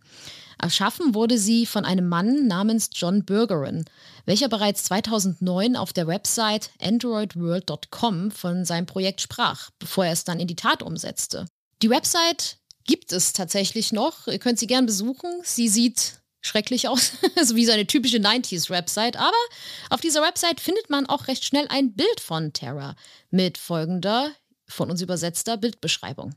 [0.59, 3.85] Erschaffen wurde sie von einem Mann namens John Bergeron,
[4.25, 10.39] welcher bereits 2009 auf der Website androidworld.com von seinem Projekt sprach, bevor er es dann
[10.39, 11.45] in die Tat umsetzte.
[11.81, 14.27] Die Website gibt es tatsächlich noch.
[14.27, 15.29] Ihr könnt sie gern besuchen.
[15.43, 17.11] Sie sieht schrecklich aus,
[17.43, 19.17] so wie so eine typische 90s-Website.
[19.17, 19.31] Aber
[19.89, 22.95] auf dieser Website findet man auch recht schnell ein Bild von Terra
[23.29, 24.31] mit folgender,
[24.67, 26.33] von uns übersetzter Bildbeschreibung.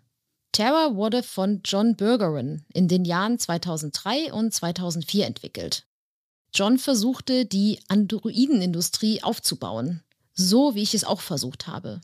[0.52, 5.86] Terra wurde von John Bergeron in den Jahren 2003 und 2004 entwickelt.
[6.52, 10.02] John versuchte, die Androidenindustrie aufzubauen,
[10.34, 12.00] so wie ich es auch versucht habe.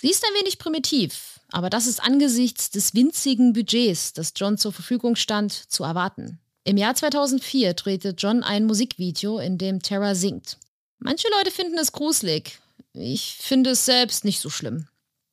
[0.00, 4.72] Sie ist ein wenig primitiv, aber das ist angesichts des winzigen Budgets, das John zur
[4.72, 6.40] Verfügung stand, zu erwarten.
[6.64, 10.58] Im Jahr 2004 drehte John ein Musikvideo, in dem Terra singt.
[10.98, 12.58] Manche Leute finden es gruselig.
[12.94, 14.88] Ich finde es selbst nicht so schlimm.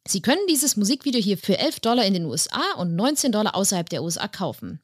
[0.08, 3.90] Sie können dieses Musikvideo hier für 11 Dollar in den USA und 19 Dollar außerhalb
[3.90, 4.80] der USA kaufen.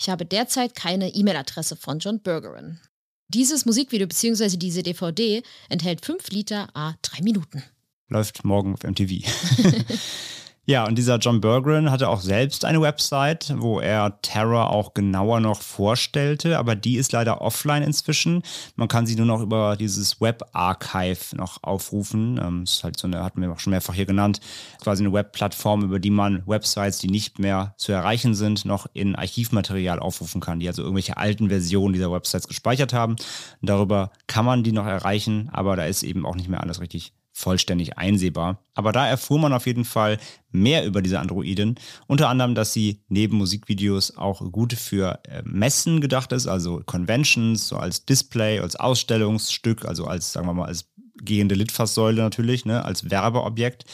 [0.00, 2.80] Ich habe derzeit keine E-Mail-Adresse von John Bergeron.
[3.28, 4.56] Dieses Musikvideo bzw.
[4.56, 7.62] diese DVD enthält 5 Liter a 3 Minuten.
[8.08, 9.10] Läuft morgen auf MTV.
[10.66, 15.40] Ja, und dieser John Bergeron hatte auch selbst eine Website, wo er Terror auch genauer
[15.40, 18.42] noch vorstellte, aber die ist leider offline inzwischen.
[18.76, 22.36] Man kann sie nur noch über dieses Web-Archive noch aufrufen.
[22.36, 24.40] Das ähm, ist halt so eine, hatten wir auch schon mehrfach hier genannt,
[24.80, 29.16] quasi eine Webplattform, über die man Websites, die nicht mehr zu erreichen sind, noch in
[29.16, 33.16] Archivmaterial aufrufen kann, die also irgendwelche alten Versionen dieser Websites gespeichert haben.
[33.62, 37.12] Darüber kann man die noch erreichen, aber da ist eben auch nicht mehr alles richtig
[37.40, 38.62] vollständig einsehbar.
[38.74, 40.18] Aber da erfuhr man auf jeden Fall
[40.50, 41.76] mehr über diese Androidin.
[42.06, 47.68] Unter anderem, dass sie neben Musikvideos auch gut für äh, Messen gedacht ist, also Conventions,
[47.68, 50.90] so als Display, als Ausstellungsstück, also als, sagen wir mal, als
[51.24, 53.84] gehende Litfaßsäule natürlich, ne, als Werbeobjekt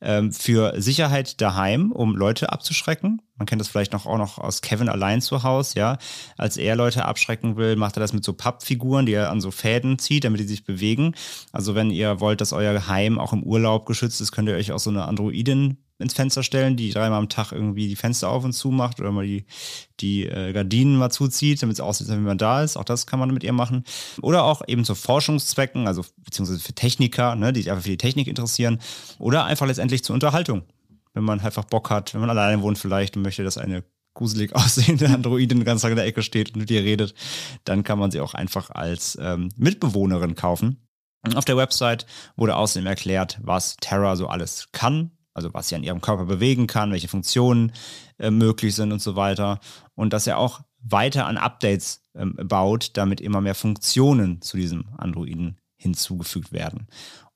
[0.00, 3.22] ähm, für Sicherheit daheim, um Leute abzuschrecken.
[3.36, 5.98] Man kennt das vielleicht noch auch noch aus Kevin allein zu Hause, ja.
[6.36, 9.50] Als er Leute abschrecken will, macht er das mit so Pappfiguren, die er an so
[9.50, 11.14] Fäden zieht, damit die sich bewegen.
[11.52, 14.72] Also wenn ihr wollt, dass euer Heim auch im Urlaub geschützt ist, könnt ihr euch
[14.72, 18.44] auch so eine Androidin ins Fenster stellen, die dreimal am Tag irgendwie die Fenster auf
[18.44, 19.46] und zu macht oder mal die,
[20.00, 22.76] die äh, Gardinen mal zuzieht, damit es aussieht, wie man da ist.
[22.76, 23.84] Auch das kann man mit ihr machen.
[24.20, 27.96] Oder auch eben zu Forschungszwecken, also beziehungsweise für Techniker, ne, die sich einfach für die
[27.96, 28.80] Technik interessieren.
[29.18, 30.62] Oder einfach letztendlich zur Unterhaltung.
[31.14, 33.84] Wenn man einfach Bock hat, wenn man alleine wohnt vielleicht und möchte, dass eine
[34.14, 37.14] gruselig aussehende Androidin ganzen Tag in der Ecke steht und mit ihr redet,
[37.64, 40.78] dann kann man sie auch einfach als ähm, Mitbewohnerin kaufen.
[41.34, 45.84] Auf der Website wurde außerdem erklärt, was Terra so alles kann, also was sie an
[45.84, 47.72] ihrem Körper bewegen kann, welche Funktionen
[48.18, 49.60] äh, möglich sind und so weiter.
[49.94, 54.86] Und dass er auch weiter an Updates ähm, baut, damit immer mehr Funktionen zu diesem
[54.96, 56.86] Androiden hinzugefügt werden.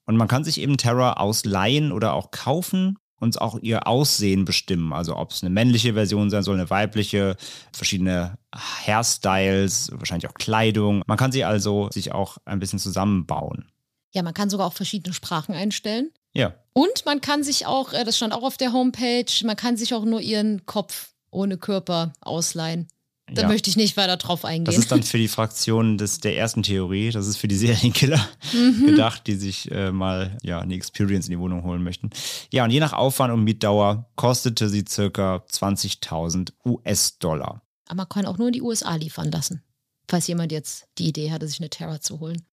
[0.05, 4.93] Und man kann sich eben Terra ausleihen oder auch kaufen und auch ihr Aussehen bestimmen.
[4.93, 7.37] Also ob es eine männliche Version sein soll, eine weibliche,
[7.73, 11.03] verschiedene Hairstyles, wahrscheinlich auch Kleidung.
[11.07, 13.71] Man kann sie also sich auch ein bisschen zusammenbauen.
[14.13, 16.11] Ja, man kann sogar auch verschiedene Sprachen einstellen.
[16.37, 16.55] Ja.
[16.73, 19.95] Und man kann sich auch, äh, das stand auch auf der Homepage, man kann sich
[19.95, 22.89] auch nur ihren Kopf ohne Körper ausleihen.
[23.33, 23.49] Da ja.
[23.49, 24.67] möchte ich nicht weiter drauf eingehen.
[24.67, 28.25] Das ist dann für die Fraktion des, der ersten Theorie, das ist für die Serienkiller
[28.53, 28.87] mhm.
[28.87, 32.11] gedacht, die sich äh, mal ja, eine Experience in die Wohnung holen möchten.
[32.53, 37.63] Ja, und je nach Aufwand und Mietdauer kostete sie circa 20.000 US-Dollar.
[37.89, 39.65] Aber man kann auch nur in die USA liefern lassen,
[40.09, 42.47] falls jemand jetzt die Idee hatte, sich eine Terra zu holen.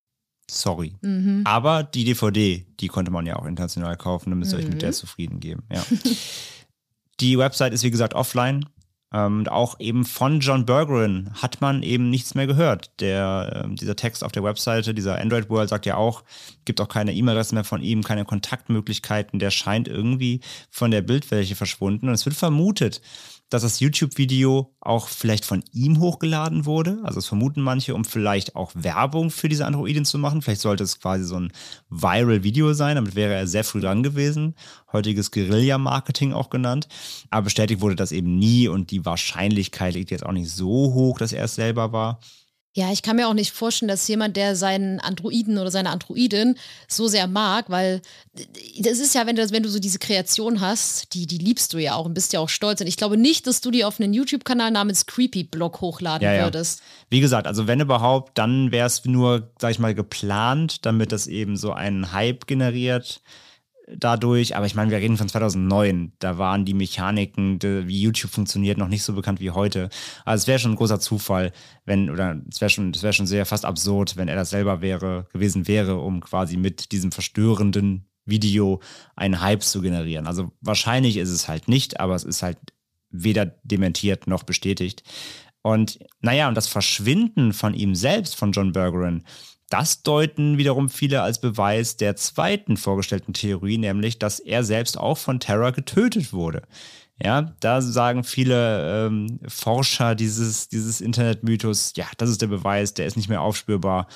[0.50, 0.96] Sorry.
[1.02, 1.42] Mhm.
[1.46, 4.64] Aber die DVD, die konnte man ja auch international kaufen, dann müsst ihr mhm.
[4.64, 4.94] euch mit der mhm.
[4.94, 5.64] zufrieden geben.
[5.72, 5.84] Ja.
[7.20, 8.66] die Website ist wie gesagt offline.
[9.14, 13.00] Ähm, und auch eben von John Bergeron hat man eben nichts mehr gehört.
[13.00, 16.24] Der, äh, dieser Text auf der Webseite, dieser Android World sagt ja auch,
[16.66, 19.40] gibt auch keine E-Mail-Adresse mehr von ihm, keine Kontaktmöglichkeiten.
[19.40, 22.08] Der scheint irgendwie von der Bildfläche verschwunden.
[22.08, 23.02] Und es wird vermutet,
[23.50, 27.00] dass das YouTube-Video auch vielleicht von ihm hochgeladen wurde.
[27.04, 30.42] Also das vermuten manche, um vielleicht auch Werbung für diese Androidin zu machen.
[30.42, 31.52] Vielleicht sollte es quasi so ein
[31.90, 34.56] Viral-Video sein, damit wäre er sehr früh dran gewesen.
[34.92, 36.88] Heutiges Guerilla-Marketing auch genannt.
[37.30, 41.20] Aber bestätigt wurde das eben nie und die Wahrscheinlichkeit liegt jetzt auch nicht so hoch,
[41.20, 42.20] dass er es selber war.
[42.76, 46.56] Ja, ich kann mir auch nicht vorstellen, dass jemand, der seinen Androiden oder seine Androidin
[46.88, 48.02] so sehr mag, weil
[48.80, 51.78] das ist ja, wenn du, wenn du so diese Kreation hast, die, die liebst du
[51.78, 52.82] ja auch und bist ja auch stolz.
[52.82, 56.34] Und ich glaube nicht, dass du die auf einen YouTube-Kanal namens Creepy Blog hochladen Ja,
[56.34, 56.44] ja.
[56.46, 56.82] würdest.
[57.12, 61.28] Wie gesagt, also wenn überhaupt, dann wäre es nur, sag ich mal, geplant, damit das
[61.28, 63.22] eben so einen Hype generiert
[63.88, 64.56] dadurch.
[64.56, 66.14] Aber ich meine, wir reden von 2009.
[66.20, 69.90] Da waren die Mechaniken, wie YouTube funktioniert, noch nicht so bekannt wie heute.
[70.26, 71.52] Also es wäre schon ein großer Zufall,
[71.86, 75.28] wenn, oder es wäre schon, es schon sehr fast absurd, wenn er das selber wäre,
[75.34, 78.82] gewesen wäre, um quasi mit diesem verstörenden Video
[79.16, 80.28] einen Hype zu generieren.
[80.28, 82.58] Also wahrscheinlich ist es halt nicht, aber es ist halt
[83.10, 85.04] weder dementiert noch bestätigt.
[85.62, 89.24] Und naja, und das Verschwinden von ihm selbst, von John Bergeron,
[89.74, 95.18] das deuten wiederum viele als Beweis der zweiten vorgestellten Theorie, nämlich, dass er selbst auch
[95.18, 96.62] von Terror getötet wurde.
[97.20, 103.08] Ja, da sagen viele ähm, Forscher dieses, dieses Internetmythos, ja, das ist der Beweis, der
[103.08, 104.08] ist nicht mehr aufspürbar.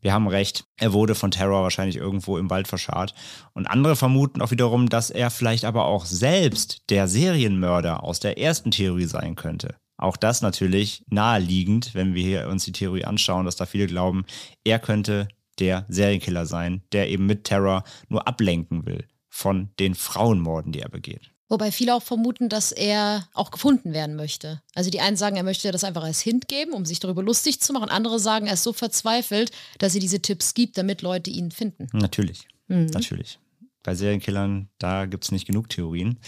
[0.00, 3.14] Wir haben recht, er wurde von Terror wahrscheinlich irgendwo im Wald verscharrt.
[3.52, 8.38] Und andere vermuten auch wiederum, dass er vielleicht aber auch selbst der Serienmörder aus der
[8.38, 9.76] ersten Theorie sein könnte.
[10.02, 14.24] Auch das natürlich naheliegend, wenn wir hier uns die Theorie anschauen, dass da viele glauben,
[14.64, 15.28] er könnte
[15.60, 20.88] der Serienkiller sein, der eben mit Terror nur ablenken will von den Frauenmorden, die er
[20.88, 21.30] begeht.
[21.48, 24.60] Wobei viele auch vermuten, dass er auch gefunden werden möchte.
[24.74, 27.60] Also die einen sagen, er möchte das einfach als Hint geben, um sich darüber lustig
[27.60, 27.88] zu machen.
[27.88, 31.86] Andere sagen, er ist so verzweifelt, dass er diese Tipps gibt, damit Leute ihn finden.
[31.92, 32.86] Natürlich, Mhm.
[32.86, 33.38] natürlich.
[33.84, 36.18] Bei Serienkillern, da gibt es nicht genug Theorien.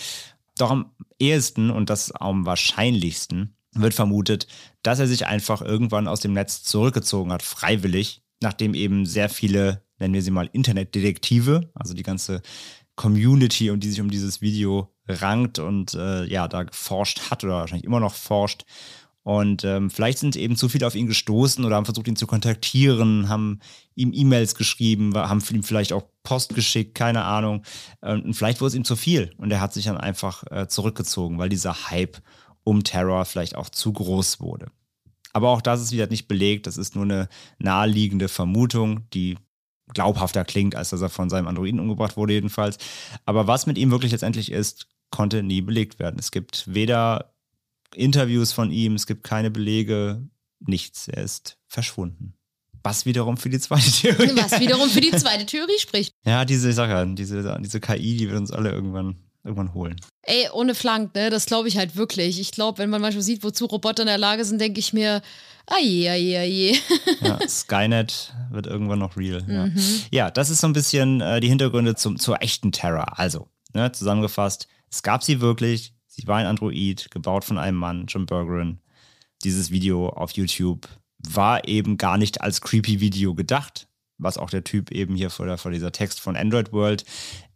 [0.59, 4.47] Doch am ehesten und das am wahrscheinlichsten wird vermutet,
[4.83, 9.83] dass er sich einfach irgendwann aus dem Netz zurückgezogen hat, freiwillig, nachdem eben sehr viele,
[9.99, 12.43] nennen wir sie mal Internetdetektive, also die ganze
[12.97, 17.55] Community, um die sich um dieses Video rankt und äh, ja, da geforscht hat oder
[17.55, 18.65] wahrscheinlich immer noch forscht.
[19.25, 22.27] Und ähm, vielleicht sind eben zu viele auf ihn gestoßen oder haben versucht, ihn zu
[22.27, 23.61] kontaktieren, haben
[23.95, 27.63] ihm E-Mails geschrieben, haben ihm vielleicht auch Post geschickt, keine Ahnung.
[28.03, 31.39] Und vielleicht wurde es ihm zu viel und er hat sich dann einfach äh, zurückgezogen,
[31.39, 32.19] weil dieser Hype
[32.65, 34.67] um Terror vielleicht auch zu groß wurde.
[35.33, 39.37] Aber auch das ist wieder nicht belegt, das ist nur eine naheliegende Vermutung, die
[39.93, 42.79] glaubhafter klingt, als dass er von seinem Androiden umgebracht wurde jedenfalls.
[43.27, 46.19] Aber was mit ihm wirklich letztendlich ist, konnte nie belegt werden.
[46.19, 47.35] Es gibt weder
[47.95, 50.27] Interviews von ihm, es gibt keine Belege,
[50.61, 51.09] nichts.
[51.09, 52.35] Er ist verschwunden.
[52.83, 54.31] Was wiederum für die zweite Theorie.
[54.37, 56.15] Was wiederum für die zweite Theorie spricht.
[56.25, 59.97] Ja, diese Sache, diese, diese KI, die wird uns alle irgendwann, irgendwann holen.
[60.23, 61.31] Ey, ohne Flank, ne?
[61.31, 62.41] Das glaube ich halt wirklich.
[62.41, 65.23] Ich glaube, wenn man manchmal sieht, wozu Roboter in der Lage sind, denke ich mir,
[65.67, 66.77] aje, aje, aje.
[67.21, 69.45] Ja, Skynet wird irgendwann noch real.
[69.47, 69.69] Ja,
[70.11, 73.19] ja das ist so ein bisschen äh, die Hintergründe zum, zur echten Terror.
[73.19, 75.95] Also, ne, zusammengefasst, es gab sie wirklich.
[76.07, 78.79] Sie war ein Android, gebaut von einem Mann, John Bergeron.
[79.43, 84.65] Dieses Video auf YouTube war eben gar nicht als creepy Video gedacht, was auch der
[84.65, 87.05] Typ eben hier vor, der, vor dieser Text von Android World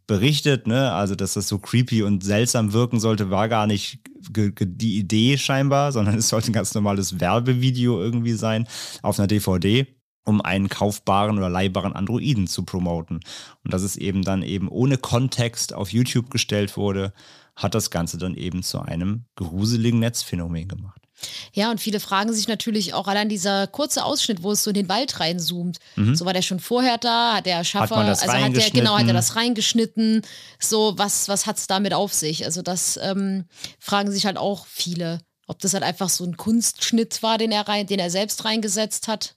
[0.09, 0.91] berichtet, ne?
[0.93, 5.93] Also, dass das so creepy und seltsam wirken sollte, war gar nicht die Idee scheinbar,
[5.93, 8.67] sondern es sollte ein ganz normales Werbevideo irgendwie sein
[9.03, 9.87] auf einer DVD,
[10.25, 13.21] um einen kaufbaren oder leihbaren Androiden zu promoten.
[13.63, 17.13] Und dass es eben dann eben ohne Kontext auf YouTube gestellt wurde,
[17.55, 21.08] hat das Ganze dann eben zu einem gruseligen Netzphänomen gemacht.
[21.53, 24.75] Ja, und viele fragen sich natürlich auch allein dieser kurze Ausschnitt, wo es so in
[24.75, 25.79] den Wald reinzoomt.
[26.15, 28.09] So war der schon vorher da, hat der Schaffer, Mhm.
[28.09, 30.23] also hat der, genau, hat er das reingeschnitten.
[30.61, 32.45] So, was, was hat es damit auf sich?
[32.45, 33.45] Also, das ähm,
[33.81, 35.21] fragen sich halt auch viele.
[35.47, 39.09] Ob das halt einfach so ein Kunstschnitt war, den er rein, den er selbst reingesetzt
[39.09, 39.35] hat.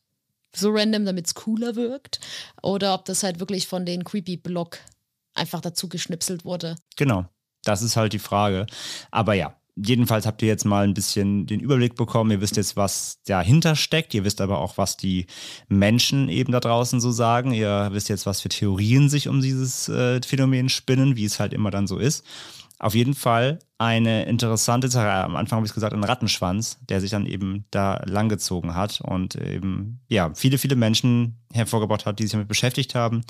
[0.54, 2.20] So random, damit es cooler wirkt.
[2.62, 4.80] Oder ob das halt wirklich von den Creepy Block
[5.34, 6.76] einfach dazu geschnipselt wurde.
[6.98, 7.26] Genau,
[7.63, 8.65] das ist halt die Frage.
[9.12, 12.32] Aber ja, jedenfalls habt ihr jetzt mal ein bisschen den Überblick bekommen.
[12.32, 14.14] Ihr wisst jetzt, was dahinter steckt.
[14.14, 15.28] Ihr wisst aber auch, was die
[15.68, 17.52] Menschen eben da draußen so sagen.
[17.54, 21.54] Ihr wisst jetzt, was für Theorien sich um dieses äh, Phänomen spinnen, wie es halt
[21.54, 22.26] immer dann so ist.
[22.80, 25.10] Auf jeden Fall eine interessante Sache.
[25.10, 29.34] Am Anfang habe ich gesagt, ein Rattenschwanz, der sich dann eben da langgezogen hat und
[29.34, 33.24] eben, ja, viele, viele Menschen hervorgebracht hat, die sich damit beschäftigt haben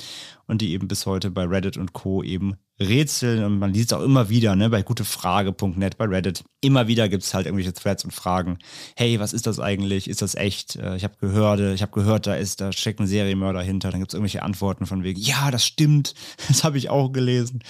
[0.48, 2.22] und die eben bis heute bei Reddit und Co.
[2.22, 3.46] eben rätseln.
[3.46, 6.44] Und man liest auch immer wieder, ne, bei gutefrage.net, bei Reddit.
[6.60, 8.60] Immer wieder gibt es halt irgendwelche Threads und Fragen.
[8.98, 10.10] Hey, was ist das eigentlich?
[10.10, 10.76] Ist das echt?
[10.76, 13.90] Äh, Ich habe gehört, ich habe gehört, da ist, da steckt ein Serienmörder hinter.
[13.90, 16.14] Dann gibt es irgendwelche Antworten von wegen, ja, das stimmt.
[16.50, 17.64] Das habe ich auch gelesen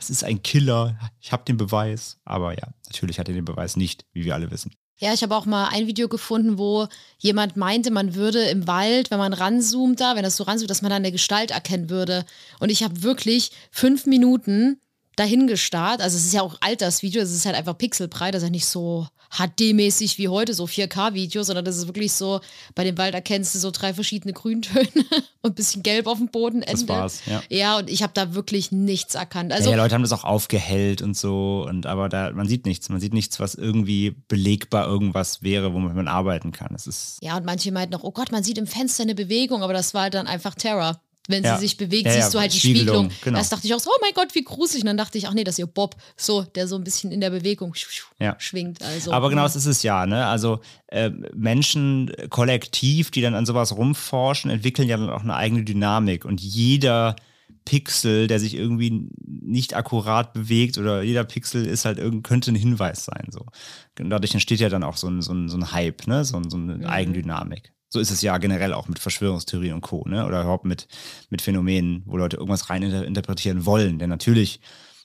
[0.00, 2.18] das ist ein Killer, ich habe den Beweis.
[2.24, 4.72] Aber ja, natürlich hat er den Beweis nicht, wie wir alle wissen.
[4.96, 6.86] Ja, ich habe auch mal ein Video gefunden, wo
[7.18, 10.82] jemand meinte, man würde im Wald, wenn man ranzoomt da, wenn das so ranzoomt, dass
[10.82, 12.24] man dann eine Gestalt erkennen würde.
[12.58, 14.78] Und ich habe wirklich fünf Minuten
[15.20, 16.00] dahingestarrt.
[16.00, 18.66] Also es ist ja auch Altersvideo, es ist halt einfach pixelbreit, das ist ja nicht
[18.66, 22.40] so HD-mäßig wie heute, so 4K-Video, sondern das ist wirklich so,
[22.74, 24.88] bei dem Wald erkennst du so drei verschiedene Grüntöne
[25.42, 26.64] und ein bisschen Gelb auf dem Boden.
[26.66, 27.42] Das war's, ja.
[27.48, 29.52] Ja, und ich habe da wirklich nichts erkannt.
[29.52, 32.88] Also ja, Leute haben das auch aufgehellt und so, und aber da, man sieht nichts.
[32.88, 36.74] Man sieht nichts, was irgendwie belegbar irgendwas wäre, womit man arbeiten kann.
[36.74, 39.62] Es ist ja, und manche meinten noch, oh Gott, man sieht im Fenster eine Bewegung,
[39.62, 41.00] aber das war halt dann einfach Terror.
[41.28, 41.56] Wenn Ja.
[41.56, 43.12] sie sich bewegt, Ja, siehst du halt die Spiegelung, Spiegelung.
[43.22, 43.38] genau.
[43.38, 44.82] Erst dachte ich auch so, oh mein Gott, wie gruselig.
[44.82, 47.12] Und dann dachte ich, ach nee, das ist ihr Bob, so, der so ein bisschen
[47.12, 47.74] in der Bewegung
[48.18, 48.34] Ja.
[48.38, 48.82] schwingt.
[48.82, 50.26] Also, Aber genau das ist es ja, ne?
[50.26, 55.34] Also äh, Menschen äh, kollektiv, die dann an sowas rumforschen, entwickeln ja dann auch eine
[55.36, 56.24] eigene Dynamik.
[56.24, 57.14] Und jeder
[57.66, 62.56] Pixel, der sich irgendwie nicht akkurat bewegt oder jeder Pixel ist halt irgend, könnte ein
[62.56, 63.26] Hinweis sein.
[63.30, 63.46] So.
[64.00, 66.24] Und dadurch entsteht ja dann auch so ein, so ein, so ein Hype, ne?
[66.24, 67.72] So, ein- so eine Eigendynamik.
[67.92, 70.24] So ist es ja generell auch mit Verschwörungstheorien und Co., ne?
[70.24, 70.86] Oder überhaupt mit,
[71.28, 73.98] mit Phänomenen, wo Leute irgendwas rein inter interpretieren wollen.
[73.98, 74.60] Denn natürlich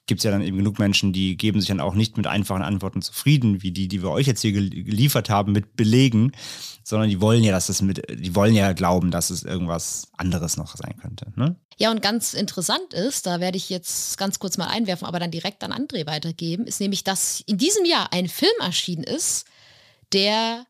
[0.05, 2.61] gibt es ja dann eben genug Menschen, die geben sich dann auch nicht mit einfachen
[2.61, 6.31] Antworten zufrieden, wie die, die wir euch jetzt hier gel- geliefert haben, mit Belegen,
[6.83, 10.57] sondern die wollen ja, dass es mit, die wollen ja glauben, dass es irgendwas anderes
[10.57, 11.33] noch sein könnte.
[11.35, 11.55] Ne?
[11.77, 15.31] Ja, und ganz interessant ist, da werde ich jetzt ganz kurz mal einwerfen, aber dann
[15.31, 19.47] direkt an André weitergeben, ist nämlich, dass in diesem Jahr ein Film erschienen ist,
[20.13, 20.67] der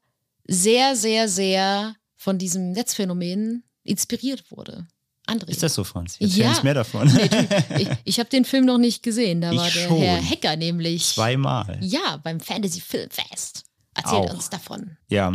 [0.47, 1.95] sehr, sehr, sehr
[2.25, 4.87] von diesem Netzphänomen inspiriert wurde.
[5.27, 5.47] André.
[5.49, 6.17] Ist das so, Franz?
[6.19, 6.49] Erzähl Ja.
[6.49, 7.07] uns mehr davon.
[7.13, 7.47] Nee, du,
[7.79, 9.41] ich ich habe den Film noch nicht gesehen.
[9.41, 9.97] Da Ich war der schon.
[10.01, 11.05] Herr Hacker nämlich.
[11.05, 11.77] Zweimal.
[11.81, 13.63] Ja, beim Fantasy Filmfest.
[13.93, 14.33] Erzählt Auch.
[14.33, 14.97] uns davon.
[15.07, 15.31] Ja,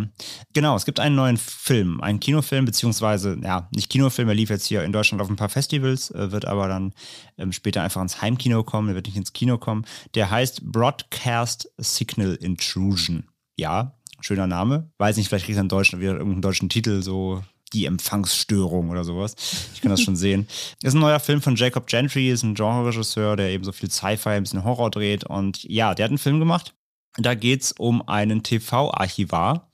[0.53, 0.75] genau.
[0.77, 4.83] Es gibt einen neuen Film, einen Kinofilm, beziehungsweise, ja, nicht Kinofilm, er lief jetzt hier
[4.83, 6.93] in Deutschland auf ein paar Festivals, äh, wird aber dann
[7.39, 9.87] ähm, später einfach ins Heimkino kommen, der wird nicht ins Kino kommen.
[10.15, 13.29] Der heißt Broadcast Signal Intrusion.
[13.57, 14.91] Ja, schöner Name.
[14.99, 17.43] Weiß nicht, vielleicht kriegt er in Deutschland wieder irgendeinen deutschen Titel, so
[17.73, 19.35] die Empfangsstörung oder sowas.
[19.75, 20.49] Ich kann das schon sehen.
[20.83, 24.31] Ist ein neuer Film von Jacob Gentry, ist ein Genreregisseur, der eben so viel Sci-Fi,
[24.31, 25.25] ein bisschen Horror dreht.
[25.25, 26.75] Und ja, der hat einen Film gemacht.
[27.17, 29.69] Da geht es um einen TV-Archivar,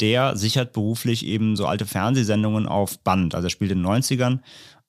[0.00, 3.34] der sichert beruflich eben so alte Fernsehsendungen auf Band.
[3.34, 4.40] Also er spielt in den 90ern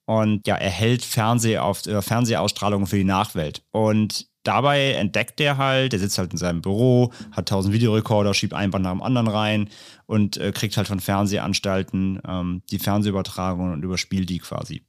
[0.04, 3.62] und ja, er hält Fernseh auf, äh, Fernsehausstrahlungen für die Nachwelt.
[3.72, 8.54] Und dabei entdeckt er halt, der sitzt halt in seinem Büro, hat tausend Videorekorder, schiebt
[8.54, 9.68] ein Band nach dem anderen rein
[10.06, 14.82] und äh, kriegt halt von Fernsehanstalten ähm, die Fernsehübertragungen und überspielt die quasi.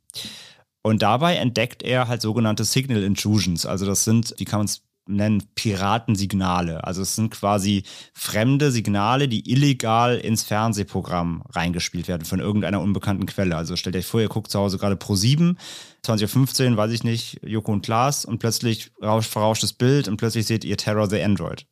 [0.82, 3.66] Und dabei entdeckt er halt sogenannte Signal Intrusions.
[3.66, 6.84] Also das sind, wie kann man es nennen, Piratensignale.
[6.84, 7.84] Also es sind quasi
[8.14, 13.55] fremde Signale, die illegal ins Fernsehprogramm reingespielt werden von irgendeiner unbekannten Quelle.
[13.55, 15.57] Also stellt euch vor, ihr guckt zu Hause gerade Pro 7,
[16.05, 20.18] 20.15 Uhr, weiß ich nicht, Joko und Klaas und plötzlich rauscht, verrauscht das Bild und
[20.18, 21.66] plötzlich seht ihr Terror the Android.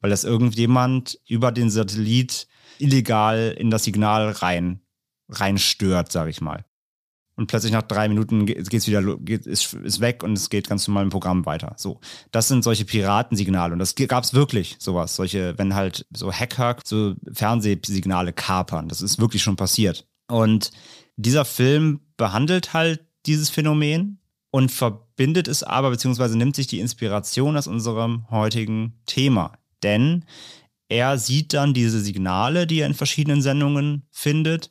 [0.00, 2.46] Weil das irgendjemand über den Satellit
[2.78, 4.80] illegal in das Signal rein,
[5.28, 6.64] rein stört, sag ich mal.
[7.38, 10.68] Und plötzlich nach drei Minuten geht es wieder, geht, ist, ist weg und es geht
[10.68, 11.72] ganz normal im Programm weiter.
[11.76, 12.00] So,
[12.32, 15.14] das sind solche Piratensignale und das gab es wirklich, sowas.
[15.14, 18.88] Solche, wenn halt so Hacker so Fernsehsignale kapern.
[18.88, 20.04] Das ist wirklich schon passiert.
[20.26, 20.72] Und
[21.14, 24.18] dieser Film behandelt halt dieses Phänomen
[24.50, 29.52] und verbindet es aber, beziehungsweise nimmt sich die Inspiration aus unserem heutigen Thema.
[29.84, 30.24] Denn
[30.88, 34.70] er sieht dann diese Signale, die er in verschiedenen Sendungen findet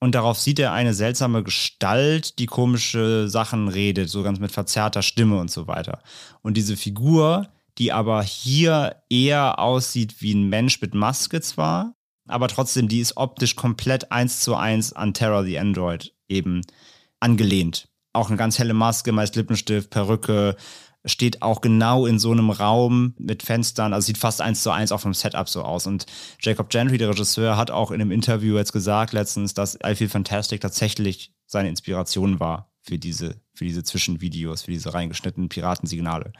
[0.00, 5.02] und darauf sieht er eine seltsame Gestalt, die komische Sachen redet, so ganz mit verzerrter
[5.02, 6.02] Stimme und so weiter.
[6.42, 11.94] Und diese Figur, die aber hier eher aussieht wie ein Mensch mit Maske zwar,
[12.28, 16.62] aber trotzdem, die ist optisch komplett eins zu eins an Terror the Android eben
[17.20, 17.88] angelehnt.
[18.12, 20.56] Auch eine ganz helle Maske, meist Lippenstift, Perücke,
[21.06, 24.92] steht auch genau in so einem Raum mit Fenstern, also sieht fast eins zu eins
[24.92, 25.86] auch vom Setup so aus.
[25.86, 26.06] Und
[26.40, 30.08] Jacob Gentry, der Regisseur, hat auch in einem Interview jetzt gesagt letztens, dass I Feel
[30.08, 36.32] Fantastic tatsächlich seine Inspiration war für diese, für diese Zwischenvideos, für diese reingeschnittenen Piratensignale.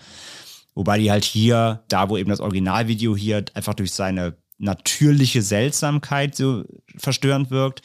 [0.75, 6.35] Wobei die halt hier, da wo eben das Originalvideo hier einfach durch seine natürliche Seltsamkeit
[6.35, 6.65] so
[6.97, 7.83] verstörend wirkt,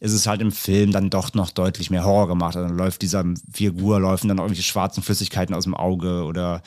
[0.00, 2.56] ist es halt im Film dann doch noch deutlich mehr Horror gemacht.
[2.56, 6.62] Also dann läuft dieser Figur, laufen dann irgendwelche schwarzen Flüssigkeiten aus dem Auge oder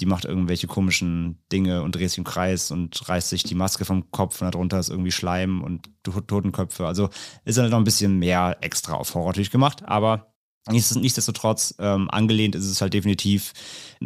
[0.00, 3.84] die macht irgendwelche komischen Dinge und dreht sich im Kreis und reißt sich die Maske
[3.84, 6.86] vom Kopf und darunter ist irgendwie Schleim und To- Totenköpfe.
[6.86, 7.08] Also
[7.44, 10.32] ist dann noch ein bisschen mehr extra auf Horror natürlich gemacht, aber
[10.68, 13.52] Nichtsdest- Nichtsdestotrotz, ähm, angelehnt ist es halt definitiv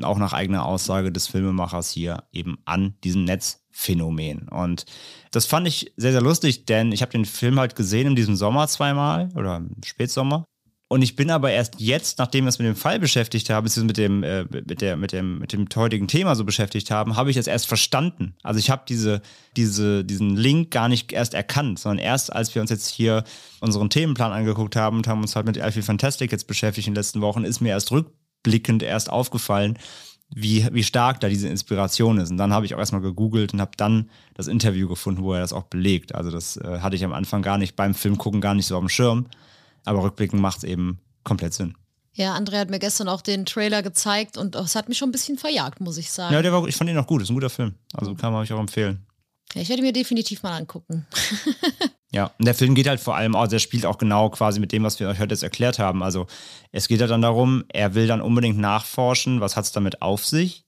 [0.03, 3.25] auch nach eigener Aussage des Filmemachers hier eben an diesem
[3.71, 4.49] Netzphänomen.
[4.49, 4.85] Und
[5.31, 8.37] das fand ich sehr, sehr lustig, denn ich habe den Film halt gesehen in diesem
[8.37, 10.45] Sommer zweimal oder im Spätsommer.
[10.93, 13.87] Und ich bin aber erst jetzt, nachdem wir uns mit dem Fall beschäftigt haben, beziehungsweise
[13.87, 17.31] mit dem, äh, mit, der, mit, dem, mit dem heutigen Thema so beschäftigt haben, habe
[17.31, 18.35] ich das erst verstanden.
[18.43, 19.23] Also ich habe diese,
[19.57, 23.23] diese, diesen Link gar nicht erst erkannt, sondern erst als wir uns jetzt hier
[23.61, 26.99] unseren Themenplan angeguckt haben und haben uns halt mit Alfie Fantastic jetzt beschäftigt in den
[26.99, 29.79] letzten Wochen, ist mir erst rückblickend erst aufgefallen,
[30.35, 32.31] wie, wie stark da diese Inspiration ist.
[32.31, 35.41] Und dann habe ich auch erstmal gegoogelt und habe dann das Interview gefunden, wo er
[35.41, 36.15] das auch belegt.
[36.15, 38.77] Also das äh, hatte ich am Anfang gar nicht beim Film gucken gar nicht so
[38.77, 39.27] auf dem Schirm.
[39.85, 41.75] Aber rückblickend macht es eben komplett Sinn.
[42.13, 45.13] Ja, André hat mir gestern auch den Trailer gezeigt und es hat mich schon ein
[45.13, 46.35] bisschen verjagt, muss ich sagen.
[46.35, 47.23] Ja, der war, ich fand ihn auch gut.
[47.23, 47.75] Ist ein guter Film.
[47.95, 49.07] Also kann man euch auch empfehlen.
[49.55, 51.07] Ja, ich werde mir definitiv mal angucken.
[52.13, 54.73] Ja, und der Film geht halt vor allem auch, der spielt auch genau quasi mit
[54.73, 56.03] dem, was wir euch heute jetzt erklärt haben.
[56.03, 56.27] Also
[56.73, 60.27] es geht halt dann darum, er will dann unbedingt nachforschen, was hat es damit auf
[60.27, 60.65] sich,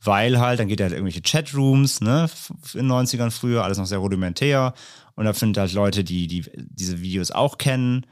[0.00, 2.30] weil halt, dann geht er halt irgendwelche Chatrooms, ne,
[2.72, 4.72] in den 90ern früher, alles noch sehr rudimentär
[5.16, 8.06] und da findet halt Leute, die, die diese Videos auch kennen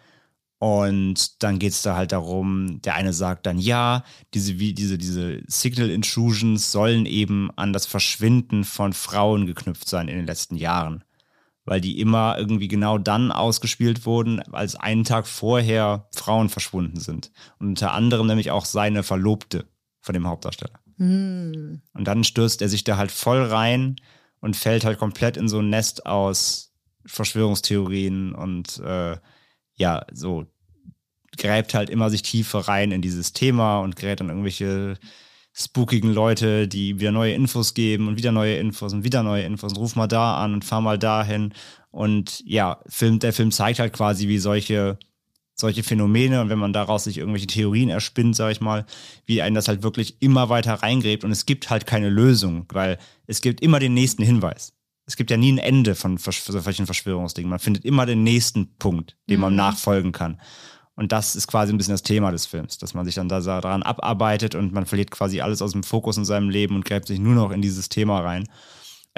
[0.59, 4.04] und dann geht es da halt darum, der eine sagt dann, ja,
[4.34, 10.16] diese, diese, diese Signal Intrusions sollen eben an das Verschwinden von Frauen geknüpft sein in
[10.16, 11.04] den letzten Jahren
[11.68, 17.30] weil die immer irgendwie genau dann ausgespielt wurden, als einen Tag vorher Frauen verschwunden sind.
[17.59, 19.66] Und unter anderem nämlich auch seine Verlobte
[20.00, 20.80] von dem Hauptdarsteller.
[20.96, 21.82] Hm.
[21.92, 23.96] Und dann stürzt er sich da halt voll rein
[24.40, 26.72] und fällt halt komplett in so ein Nest aus
[27.04, 29.16] Verschwörungstheorien und äh,
[29.78, 30.46] ja, so
[31.36, 34.98] gräbt halt immer sich tiefer rein in dieses Thema und gerät dann irgendwelche
[35.54, 39.72] spookigen Leute, die wieder neue Infos geben und wieder neue Infos und wieder neue Infos
[39.72, 41.52] und ruf mal da an und fahr mal dahin.
[41.90, 44.98] Und ja, Film, der Film zeigt halt quasi, wie solche,
[45.54, 48.86] solche Phänomene und wenn man daraus sich irgendwelche Theorien erspinnt, sag ich mal,
[49.26, 52.98] wie einen das halt wirklich immer weiter reingräbt und es gibt halt keine Lösung, weil
[53.26, 54.77] es gibt immer den nächsten Hinweis.
[55.09, 57.48] Es gibt ja nie ein Ende von solchen Verschwörungsdingen.
[57.48, 59.56] Man findet immer den nächsten Punkt, dem man Mhm.
[59.56, 60.38] nachfolgen kann.
[60.96, 63.40] Und das ist quasi ein bisschen das Thema des Films, dass man sich dann da
[63.40, 67.06] daran abarbeitet und man verliert quasi alles aus dem Fokus in seinem Leben und gräbt
[67.06, 68.48] sich nur noch in dieses Thema rein.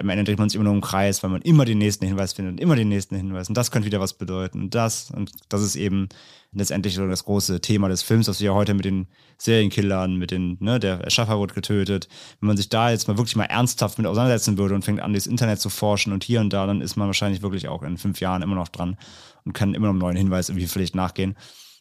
[0.01, 2.33] Am Ende dreht man sich immer nur im Kreis, weil man immer den nächsten Hinweis
[2.33, 3.49] findet und immer den nächsten Hinweis.
[3.49, 4.63] Und das könnte wieder was bedeuten.
[4.63, 6.09] Und das, und das ist eben
[6.53, 9.07] letztendlich so das große Thema des Films, was wir ja heute mit den
[9.39, 12.09] Serienkillern, mit den, ne, der Erschaffer wurde getötet.
[12.41, 15.13] Wenn man sich da jetzt mal wirklich mal ernsthaft mit auseinandersetzen würde und fängt an,
[15.13, 17.99] das Internet zu forschen und hier und da, dann ist man wahrscheinlich wirklich auch in
[17.99, 18.97] fünf Jahren immer noch dran
[19.45, 21.37] und kann immer noch einen neuen Hinweis irgendwie vielleicht nachgehen.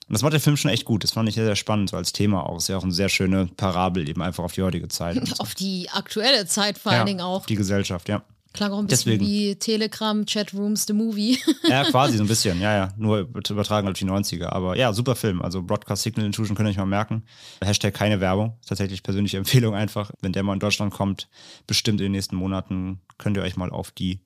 [0.09, 1.03] Und das macht der Film schon echt gut.
[1.03, 2.57] Das fand ich sehr, sehr spannend, als Thema auch.
[2.57, 5.27] Ist ja auch eine sehr schöne Parabel eben einfach auf die heutige Zeit.
[5.27, 5.35] So.
[5.39, 7.37] Auf die aktuelle Zeit vor allen ja, Dingen auch.
[7.37, 8.23] auf Die Gesellschaft, ja.
[8.53, 9.25] Klang auch ein bisschen deswegen.
[9.27, 11.37] wie Telegram, Chatrooms, The Movie.
[11.67, 12.89] Ja, quasi so ein bisschen, ja, ja.
[12.97, 14.47] Nur übertragen auf die 90er.
[14.47, 15.43] Aber ja, super Film.
[15.43, 17.23] Also Broadcast Signal Intrusion könnt ihr euch mal merken.
[17.63, 18.57] Hashtag keine Werbung.
[18.65, 20.09] Tatsächlich persönliche Empfehlung einfach.
[20.21, 21.29] Wenn der mal in Deutschland kommt,
[21.67, 24.21] bestimmt in den nächsten Monaten, könnt ihr euch mal auf die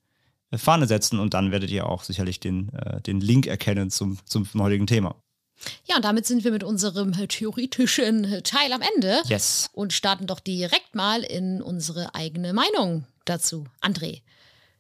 [0.55, 4.47] Fahne setzen und dann werdet ihr auch sicherlich den, äh, den Link erkennen zum, zum
[4.55, 5.15] heutigen Thema.
[5.88, 9.70] Ja, und damit sind wir mit unserem theoretischen Teil am Ende Yes.
[9.74, 13.66] und starten doch direkt mal in unsere eigene Meinung dazu.
[13.82, 14.22] André,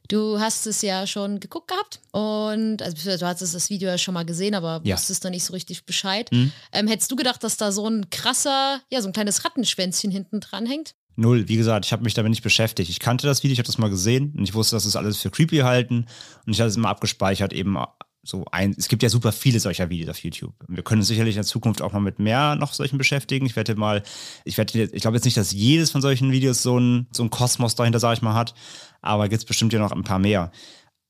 [0.09, 4.13] du hast es ja schon geguckt gehabt und also du hattest das Video ja schon
[4.13, 4.95] mal gesehen, aber Ja.
[4.95, 6.29] wusstest da nicht so richtig Bescheid.
[6.31, 6.51] Mhm.
[6.71, 10.39] Ähm, hättest du gedacht, dass da so ein krasser, ja, so ein kleines Rattenschwänzchen hinten
[10.39, 10.95] dran hängt?
[11.15, 12.89] Null, wie gesagt, ich habe mich damit nicht beschäftigt.
[12.89, 15.21] Ich kannte das Video, ich habe das mal gesehen und ich wusste, dass das alles
[15.21, 16.07] für creepy halten
[16.47, 17.77] und ich hatte es immer abgespeichert, eben
[18.23, 18.73] so ein.
[18.77, 20.53] Es gibt ja super viele solcher Videos auf YouTube.
[20.67, 23.45] Wir können uns sicherlich in der Zukunft auch mal mit mehr noch solchen beschäftigen.
[23.45, 24.01] Ich werde mal,
[24.45, 27.29] ich werde, ich glaube jetzt nicht, dass jedes von solchen Videos so ein, so ein
[27.29, 28.55] Kosmos dahinter, sage ich mal, hat,
[29.01, 30.51] aber gibt es bestimmt ja noch ein paar mehr.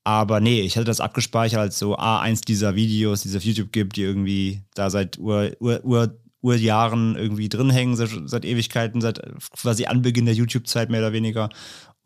[0.02, 3.44] Aber nee, ich hatte das abgespeichert als so, ah, eins dieser Videos, die es auf
[3.44, 8.44] YouTube gibt, die irgendwie da seit Ur, Ur, Ur, Urjahren irgendwie drin hängen, seit, seit
[8.44, 9.22] Ewigkeiten, seit
[9.58, 11.48] quasi Anbeginn der YouTube-Zeit mehr oder weniger.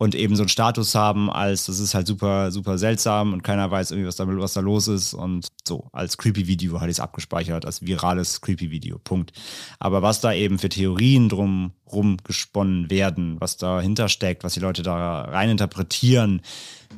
[0.01, 3.69] Und eben so einen Status haben, als das ist halt super, super seltsam und keiner
[3.69, 5.13] weiß irgendwie, was da, was da los ist.
[5.13, 8.97] Und so, als Creepy-Video hatte ich es abgespeichert, als virales Creepy-Video.
[8.97, 9.33] Punkt.
[9.77, 14.59] Aber was da eben für Theorien drum rum gesponnen werden, was dahinter steckt, was die
[14.61, 16.41] Leute da rein interpretieren,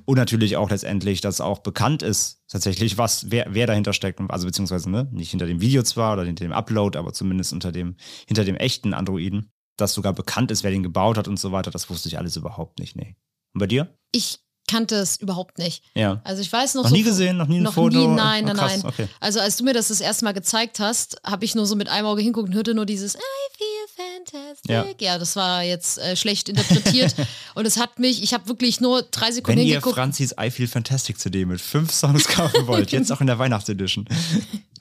[0.05, 4.19] und natürlich auch letztendlich, dass auch bekannt ist, tatsächlich, was, wer, wer dahinter steckt.
[4.29, 7.71] Also beziehungsweise, ne, nicht hinter dem Video zwar oder hinter dem Upload, aber zumindest unter
[7.71, 7.95] dem,
[8.27, 9.51] hinter dem echten Androiden,
[9.81, 12.35] dass sogar bekannt ist, wer den gebaut hat und so weiter, das wusste ich alles
[12.37, 13.15] überhaupt nicht, nee.
[13.53, 13.93] Und bei dir?
[14.11, 15.83] Ich kannte es überhaupt nicht.
[15.95, 16.21] Ja.
[16.23, 17.97] Also ich weiß noch, Noch so nie gesehen, noch nie ein noch Foto?
[17.97, 18.85] Nie, nein, Oh, nein, nein.
[18.85, 19.07] Okay.
[19.19, 21.89] Also als du mir das das erste Mal gezeigt hast, habe ich nur so mit
[21.89, 23.19] einem Auge hinguckt und hörte nur dieses I
[23.57, 25.01] feel fantastic.
[25.01, 27.13] Ja, das war jetzt äh, schlecht interpretiert
[27.55, 29.95] und es hat mich, ich habe wirklich nur drei Sekunden Wenn ihr hingeguckt.
[29.95, 34.07] Franzis I Feel Fantastic CD mit fünf Songs kaufen wollt, jetzt auch in der Weihnachtsedition.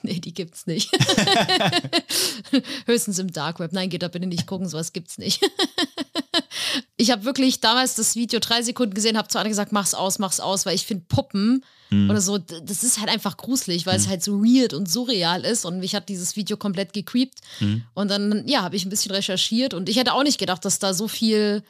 [0.10, 0.90] Nee, die gibt's nicht.
[2.86, 3.72] Höchstens im Dark Web.
[3.72, 5.42] Nein, geht da bitte nicht gucken, sowas gibt's nicht.
[6.96, 10.18] ich habe wirklich damals das Video drei Sekunden gesehen, habe zu Anne gesagt, mach's aus,
[10.18, 11.64] mach's aus, weil ich finde Puppen
[12.08, 15.64] oder so, das ist halt einfach gruselig, weil es halt so weird und surreal ist
[15.64, 17.40] und mich hat dieses Video komplett gecreept.
[17.94, 20.78] Und dann, ja, habe ich ein bisschen recherchiert und ich hätte auch nicht gedacht, dass
[20.78, 21.64] da so viel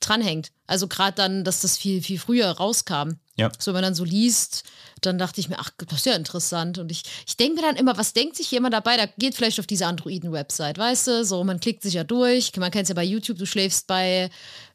[0.00, 0.50] dranhängt.
[0.66, 3.16] Also gerade dann, dass das viel, viel früher rauskam.
[3.36, 3.52] Ja.
[3.58, 4.64] So, wenn man dann so liest,
[5.02, 6.78] dann dachte ich mir, ach, das ist ja interessant.
[6.78, 8.96] Und ich, ich denke mir dann immer, was denkt sich jemand dabei?
[8.96, 11.24] Da geht vielleicht auf diese Androiden-Website, weißt du?
[11.24, 12.56] So, man klickt sich ja durch.
[12.56, 14.30] Man kennt es ja bei YouTube, du schläfst bei,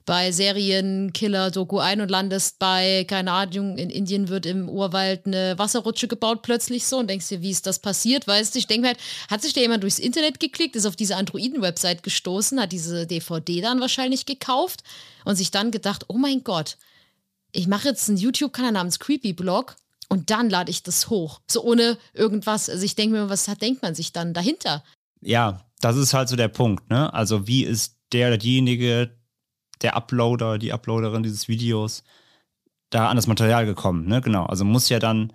[0.06, 6.08] bei Serienkiller-Doku ein und landest bei, keine Ahnung, in Indien wird im Urwald eine Wasserrutsche
[6.08, 8.28] gebaut plötzlich so und denkst dir, wie ist das passiert?
[8.28, 10.96] Weißt du, ich denke mir halt, hat sich da jemand durchs Internet geklickt, ist auf
[10.96, 14.84] diese Androiden-Website gestoßen, hat diese DVD dann wahrscheinlich gekauft
[15.26, 16.78] und sich dann gedacht, oh mein Gott,
[17.52, 19.76] ich mache jetzt einen YouTube-Kanal namens Creepy Blog
[20.10, 21.42] und dann lade ich das hoch.
[21.50, 22.70] So ohne irgendwas.
[22.70, 24.84] Also ich denke mir, was denkt man sich dann dahinter?
[25.22, 27.14] Ja, das ist halt so der Punkt, ne?
[27.14, 29.16] Also wie ist der oder diejenige,
[29.82, 32.04] der Uploader, die Uploaderin dieses Videos
[32.90, 34.22] da an das Material gekommen, ne?
[34.22, 34.46] Genau.
[34.46, 35.32] Also muss ja dann,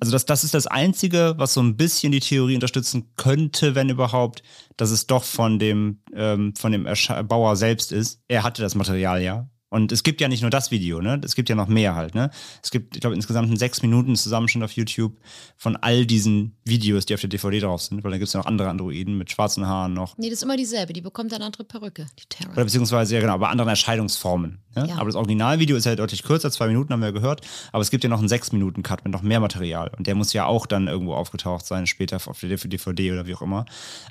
[0.00, 3.90] also das, das ist das Einzige, was so ein bisschen die Theorie unterstützen könnte, wenn
[3.90, 4.42] überhaupt,
[4.76, 6.88] dass es doch von dem, ähm, von dem
[7.28, 8.22] Bauer selbst ist.
[8.28, 9.48] Er hatte das Material ja.
[9.74, 11.20] Und es gibt ja nicht nur das Video, ne?
[11.24, 12.30] Es gibt ja noch mehr halt, ne?
[12.62, 15.16] Es gibt, ich glaube, insgesamt einen sechs Minuten Zusammenschnitt auf YouTube
[15.56, 18.38] von all diesen Videos, die auf der DVD drauf sind, weil dann gibt es ja
[18.38, 20.16] noch andere Androiden mit schwarzen Haaren noch.
[20.16, 20.92] Nee, das ist immer dieselbe.
[20.92, 22.52] Die bekommt dann andere Perücke, die Terror.
[22.52, 24.60] Oder beziehungsweise, ja genau, bei anderen Erscheinungsformen.
[24.76, 24.86] Ne?
[24.90, 24.94] Ja.
[24.94, 27.40] Aber das Originalvideo ist ja deutlich kürzer, zwei Minuten haben wir ja gehört.
[27.72, 29.90] Aber es gibt ja noch einen sechs Minuten Cut mit noch mehr Material.
[29.98, 33.34] Und der muss ja auch dann irgendwo aufgetaucht sein, später auf der DVD oder wie
[33.34, 33.64] auch immer.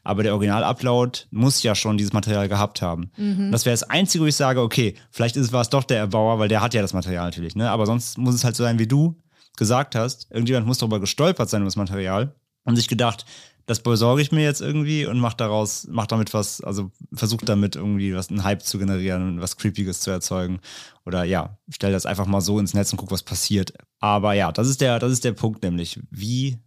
[0.03, 3.11] Aber der Original-Upload muss ja schon dieses Material gehabt haben.
[3.51, 6.39] Das wäre das Einzige, wo ich sage, okay, vielleicht ist, war es doch der Erbauer,
[6.39, 7.55] weil der hat ja das Material natürlich.
[7.55, 7.69] Ne?
[7.69, 9.15] Aber sonst muss es halt so sein, wie du
[9.57, 10.29] gesagt hast.
[10.31, 12.35] Irgendjemand muss darüber gestolpert sein, über das Material.
[12.65, 13.25] Und sich gedacht,
[13.65, 17.75] das besorge ich mir jetzt irgendwie und mach daraus, mach damit was, also versucht damit
[17.75, 20.59] irgendwie was, einen Hype zu generieren und was Creepiges zu erzeugen.
[21.05, 23.73] Oder ja, stell das einfach mal so ins Netz und guck, was passiert.
[23.99, 25.99] Aber ja, das ist der, das ist der Punkt nämlich.
[26.09, 26.57] Wie,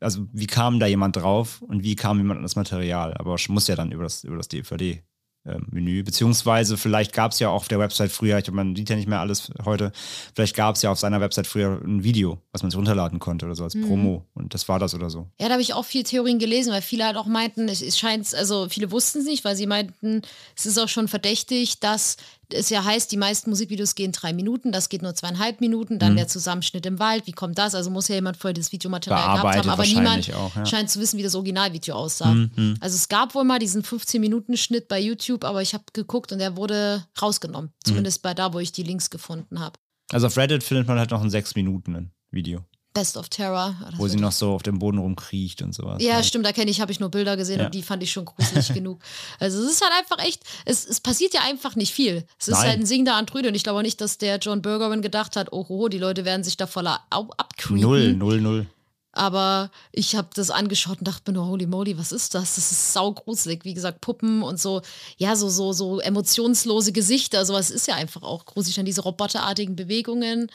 [0.00, 3.14] also wie kam da jemand drauf und wie kam jemand an das Material?
[3.14, 5.02] Aber muss ja dann über das, über das DVD.
[5.46, 8.74] Ähm, Menü, beziehungsweise vielleicht gab es ja auch auf der Website früher, ich glaube, man
[8.74, 9.92] sieht ja nicht mehr alles heute,
[10.34, 13.46] vielleicht gab es ja auf seiner Website früher ein Video, was man sich runterladen konnte
[13.46, 14.24] oder so als Promo.
[14.34, 15.28] Und das war das oder so.
[15.40, 17.98] Ja, da habe ich auch viele Theorien gelesen, weil viele halt auch meinten, es, es
[17.98, 20.22] scheint, also viele wussten es nicht, weil sie meinten,
[20.56, 22.16] es ist auch schon verdächtig, dass
[22.52, 26.16] es ja heißt, die meisten Musikvideos gehen drei Minuten, das geht nur zweieinhalb Minuten, dann
[26.16, 27.74] der Zusammenschnitt im Wald, wie kommt das?
[27.74, 30.66] Also muss ja jemand vorher das Videomaterial gehabt haben, aber niemand auch, ja.
[30.66, 32.34] scheint zu wissen, wie das Originalvideo aussah.
[32.80, 36.56] Also es gab wohl mal diesen 15-Minuten-Schnitt bei YouTube, aber ich habe geguckt und der
[36.56, 37.72] wurde rausgenommen.
[37.84, 39.78] Zumindest bei da, wo ich die Links gefunden habe.
[40.12, 42.64] Also auf Reddit findet man halt noch ein sechs Minuten ein Video,
[42.96, 43.76] Best of Terror.
[43.80, 46.02] Ah, das wo sie noch so auf dem Boden rumkriecht und sowas.
[46.02, 47.66] Ja, stimmt, da kenne ich, habe ich nur Bilder gesehen Ja.
[47.66, 49.00] und die fand ich schon gruselig genug.
[49.38, 52.24] Also es ist halt einfach echt, es, es passiert ja einfach nicht viel.
[52.38, 52.68] Es ist Nein.
[52.68, 55.66] halt ein singender Android und ich glaube nicht, dass der John Bergeron gedacht hat, oh,
[55.68, 57.80] oh die Leute werden sich da voller abcreepen.
[57.80, 58.66] Null, null, null.
[59.12, 62.56] Aber ich habe das angeschaut und dachte mir nur, holy moly, was ist das?
[62.56, 63.64] Das ist saugruselig.
[63.64, 64.82] Wie gesagt, Puppen und so,
[65.16, 68.76] ja, so, so, so emotionslose Gesichter, sowas ist ja einfach auch gruselig.
[68.76, 70.50] Dann diese roboterartigen Bewegungen,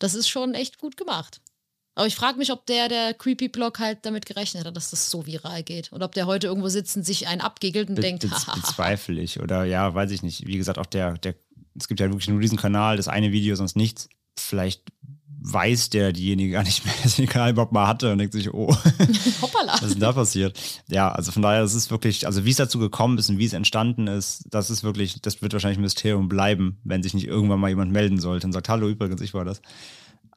[0.00, 1.40] das ist schon echt gut gemacht.
[1.94, 5.26] Aber ich frage mich, ob der, der Creepy-Blog halt damit gerechnet hat, dass das so
[5.26, 5.92] viral geht.
[5.92, 9.40] Und ob der heute irgendwo sitzt und sich einen abgiggelt und Be denkt, bezweifle ich.
[9.40, 10.46] Oder ja, weiß ich nicht.
[10.46, 11.34] Wie gesagt, auch der, der,
[11.78, 14.08] es gibt ja wirklich nur diesen Kanal, das eine Video, sonst nichts.
[14.36, 14.82] Vielleicht
[15.46, 18.32] weiß der diejenige gar nicht mehr, dass er den Kanal überhaupt mal hatte und denkt
[18.32, 18.74] sich, oh,
[19.42, 19.74] Hoppala.
[19.74, 20.58] was ist denn da passiert?
[20.88, 23.44] Ja, also von daher, das ist wirklich, also wie es dazu gekommen ist und wie
[23.44, 27.26] es entstanden ist, das ist wirklich, das wird wahrscheinlich ein Mysterium bleiben, wenn sich nicht
[27.26, 29.60] irgendwann mal jemand melden sollte und sagt, hallo, übrigens, ich war das.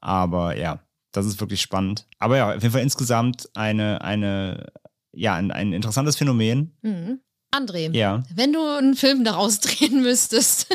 [0.02, 0.82] Aber ja,
[1.12, 2.06] das ist wirklich spannend.
[2.20, 4.68] Aber ja, auf jeden Fall insgesamt eine, eine,
[5.14, 6.78] ja, ein, ein interessantes Phänomen.
[6.82, 7.20] Mhm.
[7.52, 8.24] André, Ja.
[8.36, 10.68] wenn du einen Film daraus drehen müsstest,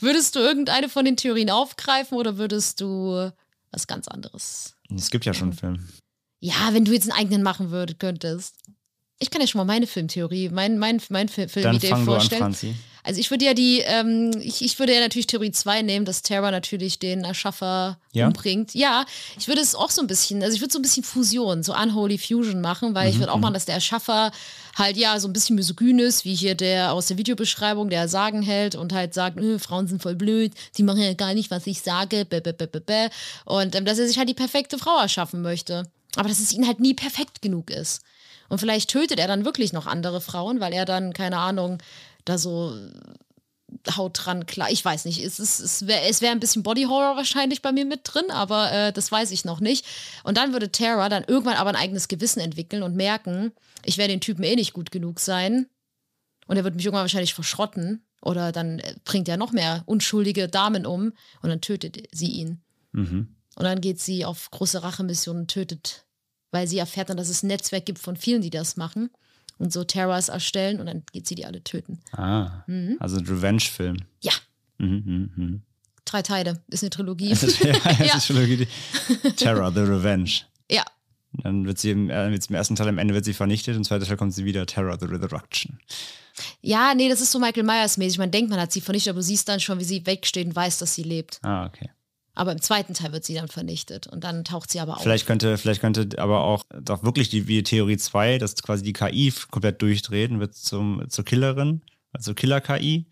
[0.00, 3.32] würdest du irgendeine von den Theorien aufgreifen oder würdest du
[3.72, 4.76] was ganz anderes?
[4.94, 5.88] Es gibt ja schon einen Film.
[6.40, 8.56] Ja, wenn du jetzt einen eigenen machen würdest, könntest.
[9.18, 12.12] Ich kann ja schon mal meine Filmtheorie, mein, mein, mein Fi- Dann Filmidee fang du
[12.12, 12.40] an, vorstellen.
[12.42, 12.74] Franzi.
[13.04, 16.22] Also ich würde ja die, ähm, ich, ich würde ja natürlich Theorie 2 nehmen, dass
[16.22, 18.26] Terra natürlich den Erschaffer Ja?
[18.26, 18.74] umbringt.
[18.74, 19.04] Ja,
[19.38, 21.74] ich würde es auch so ein bisschen, also ich würde so ein bisschen Fusion, so
[21.74, 24.30] Unholy Fusion machen, weil Mhm, ich würde auch machen, dass der Erschaffer
[24.76, 28.42] halt ja so ein bisschen misogyn ist, wie hier der aus der Videobeschreibung, der Sagen
[28.42, 31.80] hält und halt sagt, Frauen sind voll blöd, die machen ja gar nicht, was ich
[31.82, 33.08] sage, bäh, bäh, bäh, bäh, bäh.
[33.44, 35.84] und ähm, dass er sich halt die perfekte Frau erschaffen möchte.
[36.16, 38.02] Aber dass es ihn halt nie perfekt genug ist.
[38.48, 41.78] Und vielleicht tötet er dann wirklich noch andere Frauen, weil er dann, keine Ahnung,
[42.28, 42.76] da so
[43.96, 45.22] Haut dran, klar, ich weiß nicht.
[45.22, 48.30] Es, ist, es wäre es wär ein bisschen Body Horror wahrscheinlich bei mir mit drin,
[48.30, 49.84] aber äh, das weiß ich noch nicht.
[50.24, 53.52] Und dann würde Tara dann irgendwann aber ein eigenes Gewissen entwickeln und merken,
[53.84, 55.66] ich werde den Typen eh nicht gut genug sein.
[56.46, 58.06] Und er wird mich irgendwann wahrscheinlich verschrotten.
[58.22, 61.12] Oder dann äh, bringt er noch mehr unschuldige Damen um
[61.42, 62.62] und dann tötet sie ihn.
[62.92, 63.36] Mhm.
[63.56, 66.06] Und dann geht sie auf große Rachemission und tötet,
[66.50, 69.10] weil sie erfährt dann, dass es ein Netzwerk gibt von vielen, die das machen.
[69.58, 72.00] Und so Terrors erstellen und dann geht sie die alle töten.
[72.12, 72.96] Ah, Mhm.
[73.00, 73.96] also ein Revenge-Film.
[74.22, 74.32] Ja,
[74.78, 75.62] Mhm, mhm, mhm.
[76.04, 77.30] Drei Teile, ist eine Trilogie.
[77.32, 80.30] Ist, ja, ist irgendwie die- Terror, The Revenge.
[80.70, 80.84] ja,
[81.42, 84.04] Dann wird sie im, äh, im ersten Teil am Ende wird sie vernichtet, im zweiten
[84.06, 85.78] Teil kommt sie wieder Terror, The Resurrection.
[86.62, 88.18] ja, nee, das ist so Michael Myers mäßig.
[88.18, 90.54] Man denkt, man hat sie vernichtet, aber du siehst dann schon, wie sie wegsteht und
[90.56, 91.40] weiß, dass sie lebt.
[91.42, 91.90] Ah, okay.
[92.38, 95.02] Aber im zweiten Teil wird sie dann vernichtet und dann taucht sie aber auf.
[95.02, 98.92] Vielleicht könnte, vielleicht könnte aber auch doch wirklich die wie Theorie 2, dass quasi die
[98.92, 101.82] KI komplett durchdreht und wird zum, zur Killerin,
[102.12, 103.06] also Killer-KI.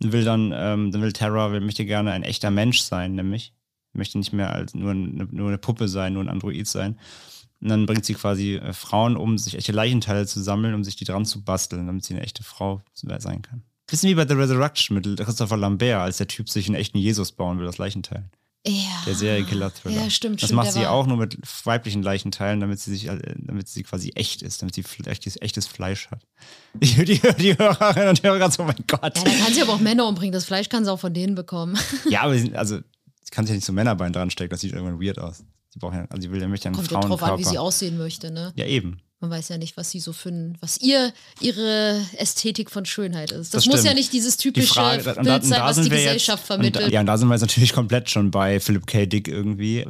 [0.00, 3.52] Und will dann, ähm, dann will Terra, will, möchte gerne ein echter Mensch sein, nämlich.
[3.94, 7.00] Möchte nicht mehr als nur, eine, nur eine Puppe sein, nur ein Android sein.
[7.60, 10.94] Und dann bringt sie quasi äh, Frauen um, sich echte Leichenteile zu sammeln, um sich
[10.94, 13.64] die dran zu basteln, damit sie eine echte Frau sein kann.
[13.88, 17.32] Bisschen wie bei The Resurrection mit Christopher Lambert, als der Typ sich einen echten Jesus
[17.32, 18.30] bauen will aus Leichenteilen.
[18.66, 19.02] Ja.
[19.06, 20.02] Der Serienkiller-Thriller.
[20.04, 23.08] Ja, stimmt, Das stimmt, macht sie war- auch nur mit weiblichen Leichenteilen, damit sie sich,
[23.08, 26.24] äh, damit sie quasi echt ist, damit sie echtes, echtes Fleisch hat.
[26.80, 29.16] Die, die, die Hörerinnen und Hörer so, oh mein Gott.
[29.18, 30.32] Ja, dann kann sie aber auch Männer umbringen.
[30.32, 31.76] Das Fleisch kann sie auch von denen bekommen.
[32.08, 34.72] Ja, aber sie also, sie kann sich ja nicht so Männerbein dran stecken, das sieht
[34.72, 35.44] irgendwann weird aus.
[35.70, 37.32] Sie braucht ja, also sie will ja möchte ja einen Kommt ja drauf Frauenkörper.
[37.34, 38.52] an, wie sie aussehen möchte, ne?
[38.56, 39.00] ja, eben.
[39.22, 43.30] Man weiß ja nicht, was sie so für ein, was ihr, ihre Ästhetik von Schönheit
[43.30, 43.54] ist.
[43.54, 45.76] Das, Das muss ja nicht dieses Die typische Frage, und Bild da, sein, da was
[45.76, 46.86] die Gesellschaft jetzt, vermittelt.
[46.86, 49.06] Und, ja, und da sind wir jetzt natürlich komplett schon bei Philip K.
[49.06, 49.86] Dick irgendwie.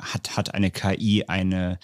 [0.00, 1.78] Hat, hat eine KI eine,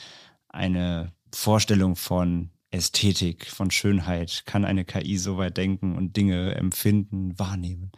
[0.49, 4.43] eine Vorstellung von Ästhetik, von Schönheit?
[4.45, 7.93] Kann eine KI so weit denken und Dinge empfinden, wahrnehmen?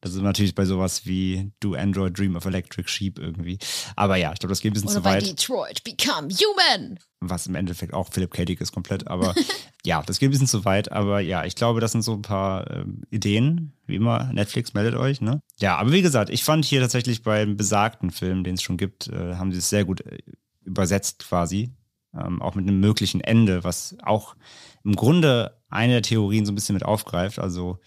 [0.00, 3.58] Das ist natürlich bei sowas wie Do Android Dream of Electric Sheep irgendwie.
[3.96, 6.98] Aber ja, ich glaube, das geht ein bisschen Oder zu bei weit Detroit Become Human.
[7.20, 8.44] was im Endeffekt auch Philip K.
[8.44, 9.34] Dick ist komplett, aber
[9.84, 12.22] ja, das geht ein bisschen zu weit, aber ja, ich glaube, das sind so ein
[12.22, 15.40] paar ähm, Ideen, wie immer, Netflix meldet euch, ne?
[15.58, 19.08] Ja, aber wie gesagt, ich fand hier tatsächlich beim besagten Film, den es schon gibt,
[19.08, 20.18] äh, haben sie es sehr gut äh,
[20.62, 21.70] übersetzt quasi,
[22.14, 24.36] ähm, auch mit einem möglichen Ende, was auch
[24.84, 27.78] im Grunde eine der Theorien so ein bisschen mit aufgreift, also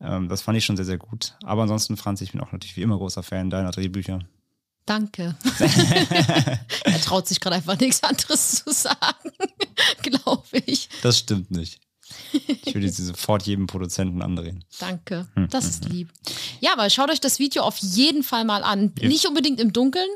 [0.00, 1.34] ähm, das fand ich schon sehr, sehr gut.
[1.44, 4.20] Aber ansonsten, Franz, ich bin auch natürlich wie immer großer Fan deiner Drehbücher.
[4.86, 5.36] Danke.
[6.84, 9.30] er traut sich gerade einfach nichts anderes zu sagen,
[10.02, 10.88] glaube ich.
[11.02, 11.80] Das stimmt nicht.
[12.64, 14.64] Ich würde sie sofort jedem Produzenten andrehen.
[14.78, 15.28] Danke.
[15.34, 16.10] Hm, Das ist lieb.
[16.60, 18.92] Ja, aber schaut euch das Video auf jeden Fall mal an.
[18.98, 19.08] Ja.
[19.08, 20.08] Nicht unbedingt im Dunkeln.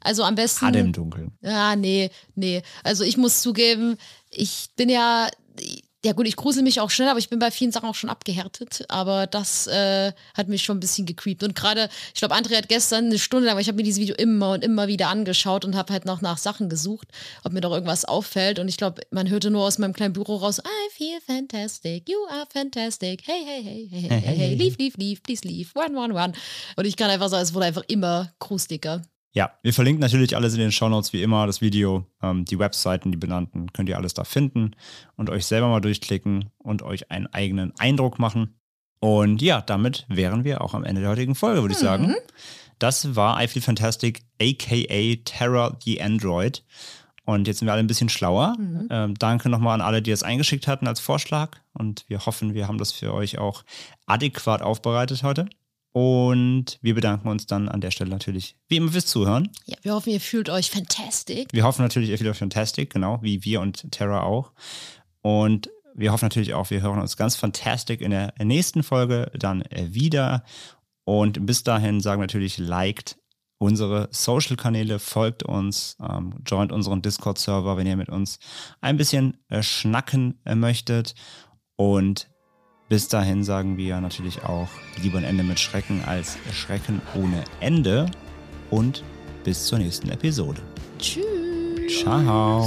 [0.00, 0.64] Also am besten.
[0.64, 1.32] Alle im Dunkeln.
[1.42, 2.62] Ja, nee, nee.
[2.84, 3.96] Also ich muss zugeben,
[4.30, 5.28] ich bin ja,
[6.02, 8.08] ja gut, ich grusel mich auch schnell, aber ich bin bei vielen Sachen auch schon
[8.08, 8.86] abgehärtet.
[8.88, 11.42] Aber das äh, hat mich schon ein bisschen gecreept.
[11.42, 14.00] Und gerade, ich glaube, André hat gestern eine Stunde lang, weil ich habe mir dieses
[14.00, 17.08] Video immer und immer wieder angeschaut und habe halt noch nach Sachen gesucht,
[17.44, 18.58] ob mir doch irgendwas auffällt.
[18.58, 22.18] Und ich glaube, man hörte nur aus meinem kleinen Büro raus, I feel fantastic, you
[22.30, 25.94] are fantastic, hey, hey, hey, hey, hey, hey, hey, leave, leave, leave, please leave, one,
[25.98, 26.32] one, one.
[26.76, 29.02] Und ich kann einfach sagen, es wurde einfach immer gruseliger.
[29.32, 33.12] Ja, wir verlinken natürlich alles in den Shownotes wie immer, das Video, ähm, die Webseiten,
[33.12, 34.72] die benannten, könnt ihr alles da finden
[35.16, 38.56] und euch selber mal durchklicken und euch einen eigenen Eindruck machen.
[38.98, 42.14] Und ja, damit wären wir auch am Ende der heutigen Folge, würde ich sagen.
[42.80, 46.64] Das war I Feel Fantastic, aka Terror the Android.
[47.24, 48.56] Und jetzt sind wir alle ein bisschen schlauer.
[48.90, 51.58] Ähm, danke nochmal an alle, die das eingeschickt hatten als Vorschlag.
[51.72, 53.64] Und wir hoffen, wir haben das für euch auch
[54.06, 55.48] adäquat aufbereitet heute.
[55.92, 59.50] Und wir bedanken uns dann an der Stelle natürlich wie immer fürs Zuhören.
[59.66, 61.48] Ja, wir hoffen, ihr fühlt euch fantastic.
[61.52, 64.52] Wir hoffen natürlich, ihr fühlt euch fantastic, genau, wie wir und Terra auch.
[65.22, 69.64] Und wir hoffen natürlich auch, wir hören uns ganz fantastic in der nächsten Folge dann
[69.70, 70.44] wieder.
[71.04, 73.16] Und bis dahin sagen wir natürlich, liked
[73.58, 78.38] unsere Social-Kanäle, folgt uns, ähm, joint unseren Discord-Server, wenn ihr mit uns
[78.80, 81.14] ein bisschen äh, schnacken äh, möchtet.
[81.76, 82.29] Und
[82.90, 84.68] bis dahin sagen wir natürlich auch
[85.00, 88.10] lieber ein Ende mit Schrecken als Schrecken ohne Ende.
[88.68, 89.02] Und
[89.44, 90.60] bis zur nächsten Episode.
[90.98, 91.24] Tschüss.
[92.02, 92.66] Ciao.